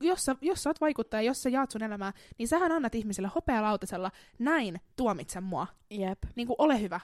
[0.00, 3.30] jos sä, jos sä oot vaikuttaja, jos sä jaat sun elämää, niin sähän annat ihmiselle
[3.34, 5.66] hopealautasella, näin tuomitse mua.
[5.90, 6.18] Jep.
[6.36, 7.00] Niin kuin ole hyvä.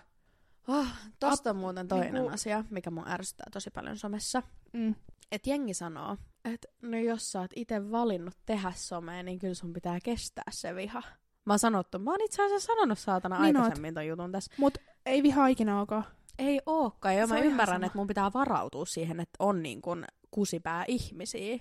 [0.68, 0.86] Oh,
[1.20, 4.42] tosta on muuten toinen niinku- asia, mikä mun ärsyttää tosi paljon somessa.
[4.72, 4.94] Mm.
[5.32, 9.72] Että jengi sanoo, että no jos sä oot itse valinnut tehdä somea, niin kyllä sun
[9.72, 11.02] pitää kestää se viha.
[11.44, 13.64] Mä oon sanottu, mä oon itse asiassa sanonut saatana Niin oot.
[13.64, 14.52] aikaisemmin ton jutun tässä.
[14.58, 15.90] Mut ei viha ikinä ok.
[16.38, 17.86] Ei ookaan, ja Se mä ymmärrän, sama.
[17.86, 21.58] että mun pitää varautua siihen, että on niin kuin kusipää ihmisiä.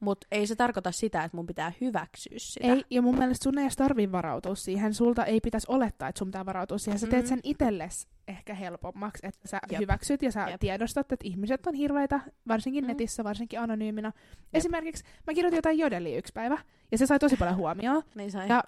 [0.00, 2.66] Mutta ei se tarkoita sitä, että mun pitää hyväksyä sitä.
[2.66, 4.94] Ei, ja mun mielestä sun ei edes tarvii varautua siihen.
[4.94, 6.98] Sulta ei pitäisi olettaa, että sun pitää varautua siihen.
[6.98, 7.28] Sä teet Mm.
[7.28, 9.80] sen itsellesi ehkä helpommaksi, että sä Jep.
[9.80, 10.60] hyväksyt ja sä Jep.
[10.60, 12.88] tiedostat, että ihmiset on hirveitä, varsinkin Mm.
[12.88, 14.12] netissä, varsinkin anonyyminä.
[14.54, 16.58] Esimerkiksi mä kirjoitin jotain jodelia yksi päivä,
[16.92, 18.02] ja se sai tosi paljon huomioon.
[18.14, 18.48] Niin sai.
[18.48, 18.64] Ja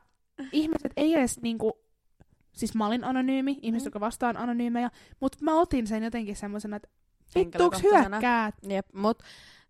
[0.53, 1.79] ihmiset ei edes niinku,
[2.53, 3.87] siis mä olin anonyymi, ihmiset, Mm.
[3.87, 6.89] jotka vastaan anonyymejä, mutta mä otin sen jotenkin semmosena, että
[7.35, 8.55] vittuuks hyökkäät?
[8.69, 9.23] Jep, mut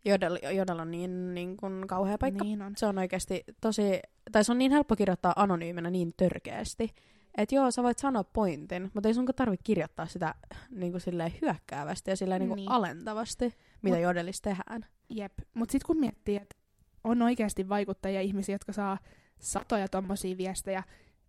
[0.05, 2.45] Jodel, Jodel on niin, niin kuin kauhea paikka.
[2.45, 2.73] Niin on.
[2.77, 4.01] Se on oikeasti tosi,
[4.33, 6.91] tai se on niin helppo kirjoittaa anonyyminä niin törkeästi.
[7.39, 10.35] Että joo, sä voit sanoa pointin, mutta ei sun tarvitse kirjoittaa sitä
[10.71, 12.71] niin kuin silleen hyökkäävästi ja silleen niin kuin Niin.
[12.71, 14.87] alentavasti, mitä Mut- Jodelissa tehdään.
[15.11, 15.33] Jep.
[15.55, 16.57] Mutta sitten kun miettii, että
[17.05, 18.99] on oikeasti vaikuttajia ihmisiä, jotka saa
[19.45, 20.83] satoja tommosia viestejä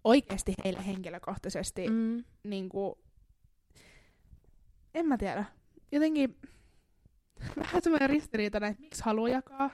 [0.03, 2.23] oikeasti heille henkilökohtaisesti, mm.
[2.43, 2.95] Niin kuin,
[4.93, 5.45] en mä tiedä.
[5.91, 6.37] Jotenkin
[7.63, 9.69] vähän semmoinen ristiriitainen, että miksi haluaa jakaa,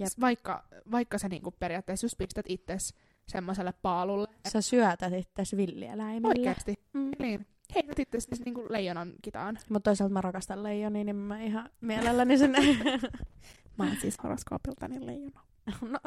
[0.00, 0.08] Jep.
[0.20, 2.94] vaikka, vaikka sä niinku periaatteessa just pistät itses
[3.28, 4.28] semmoiselle paalulle.
[4.48, 6.28] Sä syötät itse villieläimille.
[6.28, 6.74] Oikeasti.
[6.92, 7.10] Mm.
[7.18, 7.46] Niin.
[7.74, 9.58] Heität itse siis niinku leijonan kitaan.
[9.68, 12.52] Mutta toisaalta mä rakastan leijonia, niin mä ihan mielelläni sen...
[13.78, 15.47] Mä oon siis horoskoopiltani leijona.
[15.92, 15.98] no,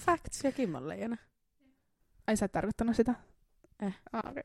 [0.00, 1.16] facts ja Kim on leijona.
[2.26, 3.14] Ai sä et tarkoittanut sitä?
[3.82, 3.94] Eh.
[4.12, 4.42] Ah, okay.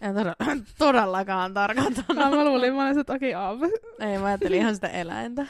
[0.00, 0.36] En todella,
[0.78, 2.24] todellakaan tarkoittanut.
[2.24, 3.62] ah, mä luulin, mä olin se toki av.
[3.98, 5.46] Ei, mä ajattelin ihan sitä eläintä.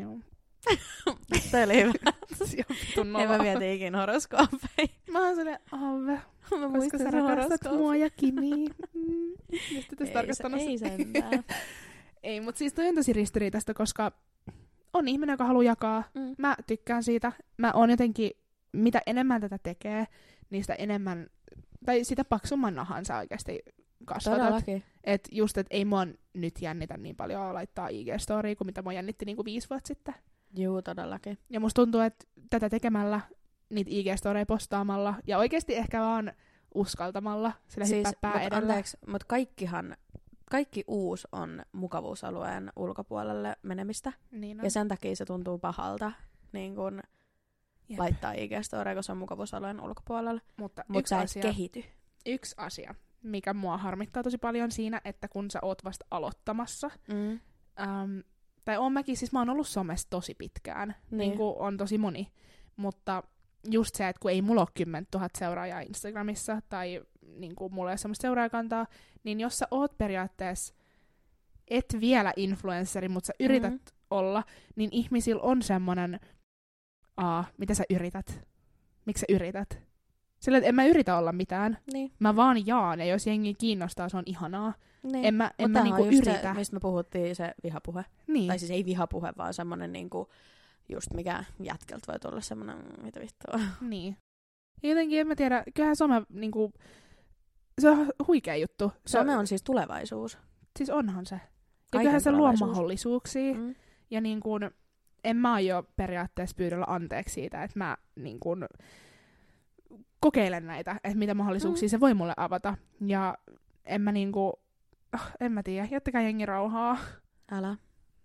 [0.00, 0.18] Joo.
[1.50, 2.12] Se oli hyvä.
[3.22, 4.88] En mä mieti ikinä horoskoopeja.
[5.10, 6.20] Mä oon silleen, Ave,
[6.58, 7.78] Mä koska sä sen rakastat horoskoopin.
[7.78, 8.66] mua ja Kimi.
[9.72, 11.44] Mistä tässä tarkoittanut ei sentään.
[12.22, 14.12] Ei, mutta siis toi on tosi ristiriitaista, koska
[14.92, 16.04] on ihminen, joka haluaa jakaa.
[16.14, 16.34] Mm.
[16.38, 17.32] Mä tykkään siitä.
[17.56, 18.30] Mä oon jotenkin,
[18.72, 20.06] mitä enemmän tätä tekee,
[20.50, 21.26] niin sitä enemmän,
[21.86, 23.58] tai sitä paksumman nahan sä oikeasti
[24.04, 24.40] kasvatat.
[24.40, 24.82] Todellakin.
[25.04, 29.24] Et just, että ei mua nyt jännitä niin paljon laittaa IG-storya kuin mitä mua jännitti
[29.24, 30.14] niinku viisi vuotta sitten.
[30.56, 31.38] Juu, todellakin.
[31.50, 33.20] Ja musta tuntuu, että tätä tekemällä,
[33.70, 36.32] niitä IG-storeja postaamalla ja oikeasti ehkä vaan
[36.74, 38.56] uskaltamalla sillä siis, hyppää pää mut edellä.
[38.56, 39.96] anteeksi, mutta kaikkihan,
[40.50, 44.12] kaikki uusi on mukavuusalueen ulkopuolelle menemistä.
[44.30, 44.64] Niin on.
[44.64, 46.12] Ja sen takia se tuntuu pahalta
[46.52, 47.00] niin kun
[47.88, 47.98] Jep.
[47.98, 50.40] laittaa IG-storia, kun se on mukavuusalueen ulkopuolella.
[50.56, 51.84] Mutta Mutta yksi sä asia, kehity.
[52.26, 57.40] yksi asia, mikä mua harmittaa tosi paljon siinä, että kun sä oot vasta aloittamassa, Mm.
[57.80, 58.22] äm,
[58.64, 61.18] tai on mäkin, siis mä oon ollut somessa tosi pitkään, Niin.
[61.18, 62.32] niin kuin on tosi moni,
[62.76, 63.22] mutta
[63.70, 67.02] just se, että kun ei mulla ole 10 000 seuraajaa Instagramissa, tai
[67.36, 68.86] niin kuin mulla ei ole semmoista seuraajakantaa,
[69.24, 70.74] niin jos sä oot periaatteessa,
[71.68, 73.78] et vielä influenssari, mutta sä yrität Mm.
[74.10, 74.44] olla,
[74.76, 76.20] niin ihmisillä on semmonen,
[77.16, 78.40] aa, mitä sä yrität?
[79.06, 79.80] Miksi sä yrität?
[80.40, 81.78] Sillä, että en mä yritä olla mitään.
[81.92, 82.12] Niin.
[82.18, 84.74] Mä vaan jaan, ja jos jengi kiinnostaa, se on ihanaa.
[85.02, 85.24] niin.
[85.24, 86.40] En mä, en Mut mä niinku yritä.
[86.42, 88.04] Se, mistä me puhuttiin, se vihapuhe.
[88.26, 88.48] niin.
[88.48, 90.28] Tai siis ei vihapuhe, vaan semmonen niinku,
[90.88, 93.60] just mikä jätkeltä voi tulla semmonen, mitä vittua.
[93.80, 94.16] Niin.
[94.82, 96.72] Jotenkin, en mä tiedä, kyllähän some, niinku,
[97.80, 98.92] se on huikea juttu.
[99.06, 100.38] Se, Some on siis tulevaisuus.
[100.76, 101.40] Siis onhan se.
[101.92, 103.54] Ja kyllähän se luo mahdollisuuksia.
[103.54, 103.74] Mm.
[104.10, 104.70] Ja niin kuin,
[105.24, 108.66] en mä aio periaatteessa pyydellä anteeksi siitä, että mä niin kuin,
[110.20, 111.90] kokeile näitä, että mitä mahdollisuuksia mm.
[111.90, 112.76] se voi mulle avata.
[113.06, 113.38] Ja
[113.84, 114.46] en mä niinku,
[115.14, 116.98] oh, en mä tiedä, jättäkää jengi rauhaa.
[117.52, 117.76] Älä.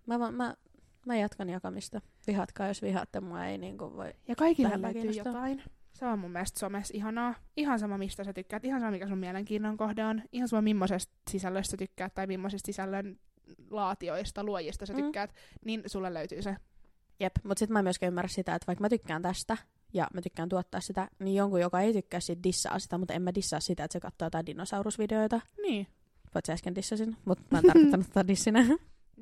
[0.06, 0.56] Mä, mä,
[1.06, 2.02] mä, jatkan jakamista.
[2.28, 4.14] Vihatkaa, jos vihaatte, mua ei niinku voi...
[4.28, 5.64] Ja kaikille löytyy jotain.
[5.94, 7.36] Se on mun mielestä somessa ihanaa.
[7.58, 8.66] Ihan sama, mistä sä tykkäät.
[8.66, 10.22] Ihan sama, mikä sun mielenkiinnon kohde on.
[10.32, 13.20] Ihan sama, millaisesta sisällöstä sä tykkäät tai millaisista sisällön
[13.70, 15.04] laatioista, luojista sä Mm.
[15.04, 15.34] tykkäät.
[15.66, 16.56] Niin sulle löytyy se.
[17.20, 19.58] Jep, mutta sitten mä en myöskään ymmärrä sitä, että vaikka mä tykkään tästä
[19.94, 23.22] ja mä tykkään tuottaa sitä, niin jonkun, joka ei tykkää siitä, dissaa sitä, mutta en
[23.22, 25.42] mä dissaa sitä, että se katsoo jotain dinosaurusvideoita.
[25.62, 25.88] Niin.
[26.36, 28.66] Voit sä äsken dissasin, mutta mä en tarkoittanut tätä dissinä.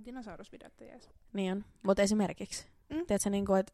[0.06, 1.10] Dinosaurusvideot jees.
[1.34, 1.66] niin on.
[1.84, 3.06] Mutta esimerkiksi, Mm.
[3.08, 3.74] tiedätkö, niinku, että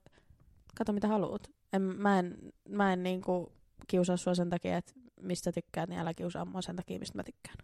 [0.78, 1.51] kato mitä haluat.
[1.74, 2.38] En, mä en,
[2.70, 3.51] mä en niinku,
[3.88, 7.24] kiusaa sua sen takia, että mistä tykkäät, niin älä kiusaa mua sen takia, mistä mä
[7.24, 7.57] tykkään.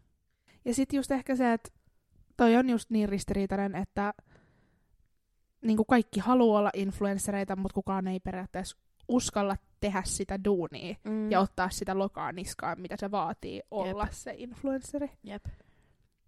[0.66, 1.70] Ja sitten just ehkä se, että
[2.38, 4.14] toi on just niin ristiriitainen, että
[5.62, 8.78] niin kuin kaikki haluaa olla influenssereita, mutta kukaan ei periaatteessa
[9.08, 11.32] uskalla tehdä sitä duunia Mm.
[11.32, 15.12] ja ottaa sitä lokaa niskaan, mitä se vaatii olla se influensseri.
[15.24, 15.46] Jep.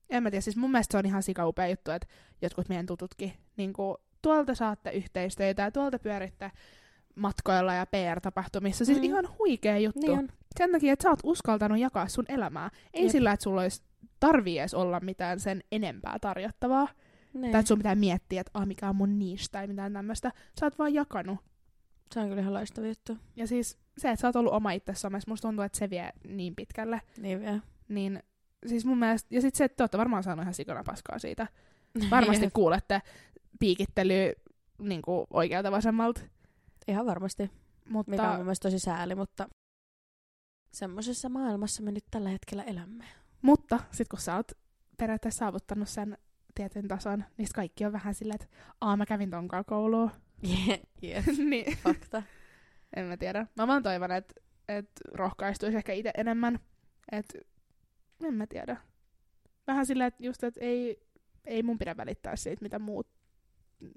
[0.09, 2.07] En mä tiedä, siis mun mielestä se on ihan sikaupea juttu, että
[2.41, 6.51] jotkut meidän tututkin, niin kuin, tuolta saatte yhteistyötä ja tuolta pyöritte
[7.15, 8.85] matkoilla ja PR-tapahtumissa.
[8.85, 9.03] Siis Mm.
[9.03, 9.99] ihan huikea juttu.
[10.07, 10.27] Niin on.
[10.57, 12.69] Sen takia, että sä oot uskaltanut jakaa sun elämää.
[12.93, 13.11] Ei Jep.
[13.11, 13.81] sillä, että sulla olisi
[14.19, 16.87] tarvii edes olla mitään sen enempää tarjottavaa.
[17.33, 17.51] Niin.
[17.51, 20.31] Tai että sun pitää miettiä, että ah, mikä on mun niche tai mitään tämmöistä.
[20.59, 21.37] Sä oot vaan jakanut.
[22.13, 23.17] Se on kyllä ihan loistava juttu.
[23.35, 26.09] Ja siis se, että sä oot ollut oma itse somessa, musta tuntuu, että se vie
[26.27, 27.01] niin pitkälle.
[27.17, 27.59] Niin vielä.
[27.87, 28.23] Niin
[28.65, 31.47] siis mun mielestä, ja sitten se, että te ootte varmaan saanut ihan sikana paskaa siitä.
[32.11, 32.53] Varmasti Jep.
[32.53, 33.01] kuulette
[33.59, 34.33] piikittelyä
[34.79, 36.21] niin kuin oikealta vasemmalta.
[36.87, 37.51] Ihan varmasti.
[37.89, 39.49] Mutta, Mikä on mun mielestä tosi sääli, mutta
[40.73, 43.03] semmoisessa maailmassa me nyt tällä hetkellä elämme.
[43.41, 44.51] mutta sit kun sä oot
[44.97, 46.17] periaatteessa saavuttanut sen
[46.55, 50.11] tietyn tason, niin kaikki on vähän silleen, että aa mä kävin tonkaan kouluun.
[50.43, 51.25] Yeah, yeah.
[51.37, 52.23] niin, Fakta.
[52.95, 53.47] en mä tiedä.
[53.55, 54.33] Mä vaan toivon, että
[54.67, 56.59] et rohkaistuisi ehkä itse enemmän.
[57.11, 57.25] Et,
[58.23, 58.77] en mä tiedä.
[59.67, 60.99] Vähän silleen, että just, että ei,
[61.45, 63.07] ei mun pidä välittää siitä, mitä muut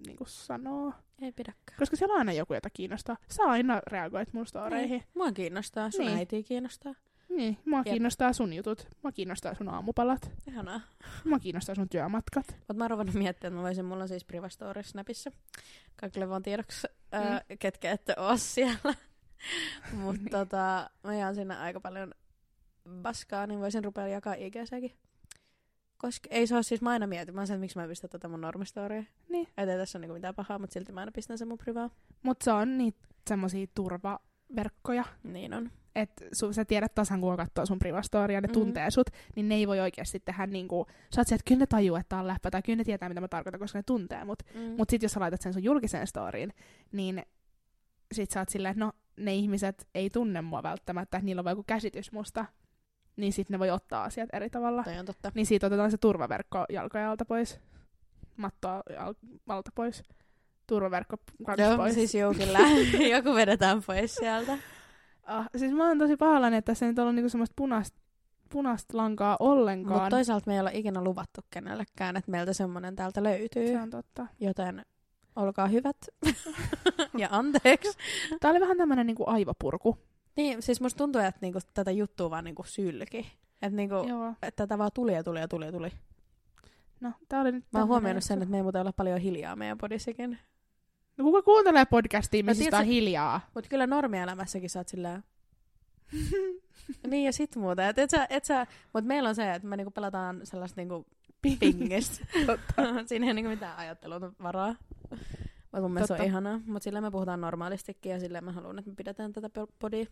[0.07, 0.93] niin sanoo.
[1.23, 1.79] Ei pidäkään.
[1.79, 3.17] Koska siellä on aina joku, jota kiinnostaa.
[3.31, 4.91] Sä aina reagoit mun storeihin.
[4.91, 5.05] Niin.
[5.15, 6.19] Mua kiinnostaa, sun Niin.
[6.19, 6.95] äitiä kiinnostaa.
[7.29, 7.85] Niin, mua Jep.
[7.87, 8.89] kiinnostaa sun jutut.
[9.03, 10.31] Mua kiinnostaa sun aamupalat.
[10.49, 10.81] Ihanaa.
[11.25, 12.47] Mua kiinnostaa sun työmatkat.
[12.59, 15.31] Mutta mä oon ruvennut miettimään, että mä voisin, mulla on siis Privastory Snapissa.
[15.97, 17.57] Kaikille vaan tiedoksi, mm.
[17.59, 18.95] ketkä ette oo siellä.
[20.03, 20.31] Mutta Niin.
[20.31, 22.15] tota, mä jaan sinne aika paljon
[23.03, 24.93] baskaa, niin voisin rupea jakaa IGCkin.
[25.99, 28.09] Koska ei se ole siis, mä aina mietin, mä sen, että miksi mä en pistä
[28.09, 29.05] tätä mun normistorya.
[29.29, 29.49] Niin.
[29.49, 31.91] Että ei tässä ole niinku mitään pahaa, mutta silti mä aina pistän sen mun privaa.
[32.23, 35.05] Mut se on niitä semmosia turvaverkkoja.
[35.23, 35.71] Niin on.
[35.95, 38.53] Että sä tiedät tasan, kun katsoo sun privastoria ja ne Mm.
[38.53, 40.87] tuntee sut, niin ne ei voi oikeasti tehdä niinku...
[41.15, 43.09] Sä oot sieltä, että kyllä ne tajuu, että tää on läppä, tai kyllä ne tietää,
[43.09, 44.43] mitä mä tarkoitan, koska ne tuntee mut.
[44.55, 44.61] Mm.
[44.61, 46.53] Mut sit jos sä laitat sen sun julkiseen storyin,
[46.93, 47.23] niin
[48.13, 51.51] sit sä oot silleen, että no, ne ihmiset ei tunne mua välttämättä, että niillä on
[51.51, 52.45] joku käsitys musta.
[53.19, 54.85] Niin sit ne voi ottaa asiat eri tavalla.
[54.85, 55.33] Toi on totta.
[55.35, 57.61] Niin siitä otetaan se turvaverkko jalkojen alta pois.
[58.37, 58.83] Mattoa
[59.49, 60.03] alta pois.
[60.67, 61.17] Turvaverkko
[61.47, 61.95] kans Joo, pois.
[61.95, 62.59] siis joo, kyllä.
[63.17, 64.59] Joku vedetään pois sieltä.
[65.23, 67.99] Ah, siis mä oon tosi pahallani, että tässä ei nyt ollut niinku semmoista punaista
[68.49, 70.01] punast lankaa ollenkaan.
[70.01, 73.69] Mutta toisaalta me ei olla ikinä luvattu kenellekään, että meiltä semmonen täältä löytyy.
[73.69, 74.27] Se on totta.
[74.41, 74.85] Joten
[75.37, 75.97] olkaa hyvät.
[77.19, 77.99] ja anteeksi.
[78.41, 79.99] Tää oli vähän tämmönen niinku aivopurku.
[80.39, 83.33] Niin, siis musta tuntuu, että niinku tätä juttua vaan niinku sylki.
[83.63, 83.95] Että niinku,
[84.43, 85.93] että tätä vaan tuli ja tuli ja tuli ja tuli.
[87.01, 89.57] No, tää oli nyt Mä oon huomioinut sen, että me ei muuten olla paljon hiljaa
[89.57, 90.39] meidän podissakin.
[91.17, 93.41] No, kuka kuuntelee podcastia, missä tiedätkö- on hiljaa?
[93.55, 95.23] Mutta kyllä normielämässäkin sä oot sillä
[97.11, 97.89] Niin ja sit muuta.
[97.89, 101.07] Et, et sä, et sä, mut meillä on se, että me niinku pelataan sellaista niinku
[101.43, 102.27] pingistä.
[103.07, 104.75] Siinä ei ole niinku mitään ajattelun varaa.
[105.73, 106.61] Mut mun mielestä se on ihanaa.
[106.67, 110.07] Mut sillä me puhutaan normaalistikin ja sillä mä haluan, että me pidetään tätä po- podia.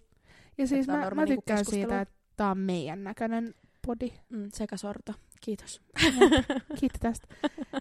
[0.58, 1.80] Ja siis Että mä, mä niinku tykkään keskustelu.
[1.82, 3.54] siitä, että tää on meidän näköinen
[3.86, 4.12] podi.
[4.28, 5.12] Mm, sekasorto.
[5.40, 5.82] Kiitos.
[6.80, 7.26] Kiitti tästä.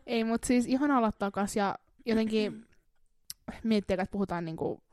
[0.06, 2.66] Ei, mut siis ihan aloittaa takas ja jotenkin
[3.64, 4.84] miettiä, että puhutaan niinku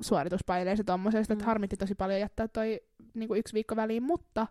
[0.00, 1.46] suorituspaineista tommosesta, että Mm.
[1.46, 2.80] harmitti tosi paljon jättää toi
[3.14, 4.46] niinku yksi viikko väliin, mutta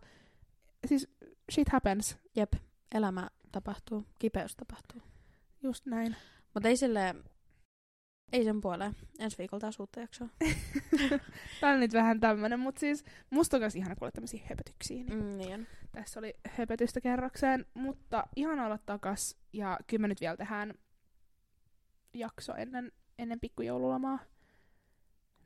[0.88, 1.08] siis
[1.52, 2.18] shit happens.
[2.36, 2.54] Jep.
[2.96, 4.06] Elämä tapahtuu.
[4.20, 5.02] Kipeys tapahtuu.
[5.64, 6.16] Just näin.
[6.54, 7.16] Mutta ei sille
[8.32, 8.96] ei sen puoleen.
[9.20, 10.28] Ensi viikolla taas uutta jaksoa.
[11.62, 15.04] Tää on nyt vähän tämmönen, mutta siis musta on myös ihana kuulla tämmöisiä höpötyksiä.
[15.04, 15.68] Niin Mm, niin.
[15.92, 20.74] Tässä oli höpötystä kerrokseen, mutta ihan olla takas ja kyllä me nyt vielä tehdään
[22.14, 24.20] jakso ennen, ennen pikkujoululomaa.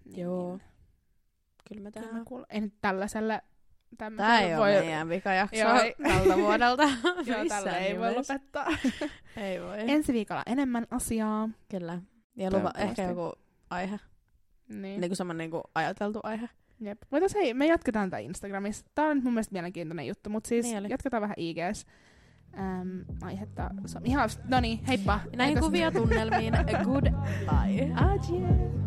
[0.06, 0.58] Niin, Joo.
[0.58, 0.68] Niin,
[1.70, 2.26] Kyllä me kyllä tehdään.
[2.26, 2.46] kuulen.
[2.50, 3.42] En nyt tällaiselle
[3.98, 5.96] tämmöiselle ei voi, ole meidän vikajakso Joo, ei.
[6.04, 6.84] tältä vuodelta.
[7.26, 8.68] Joo, tällä ei voi lopettaa.
[9.38, 9.80] Ei voi.
[9.92, 11.50] Ensi viikolla enemmän asiaa.
[11.72, 12.02] Kyllä.
[12.40, 13.34] Ja lupa, ehkä joku
[13.70, 14.00] aihe.
[14.70, 15.02] Niin.
[15.02, 16.50] Niin kuin semmoinen niin kuin ajateltu aihe.
[16.80, 17.02] Jep.
[17.12, 18.86] Mutta hei, me jatketaan tätä Instagramissa.
[18.96, 21.86] Tää on nyt mun mielestä mielenkiintoinen juttu, mutta siis niin jatketaan vähän IGs.
[22.58, 23.70] Ähm, aihetta.
[23.86, 25.20] So, ihan, no niin, heippa.
[25.36, 26.00] Näihin Eikä kuvia sinne.
[26.02, 26.54] tunnelmiin.
[26.86, 27.94] Goodbye.
[27.96, 28.80] Adieu.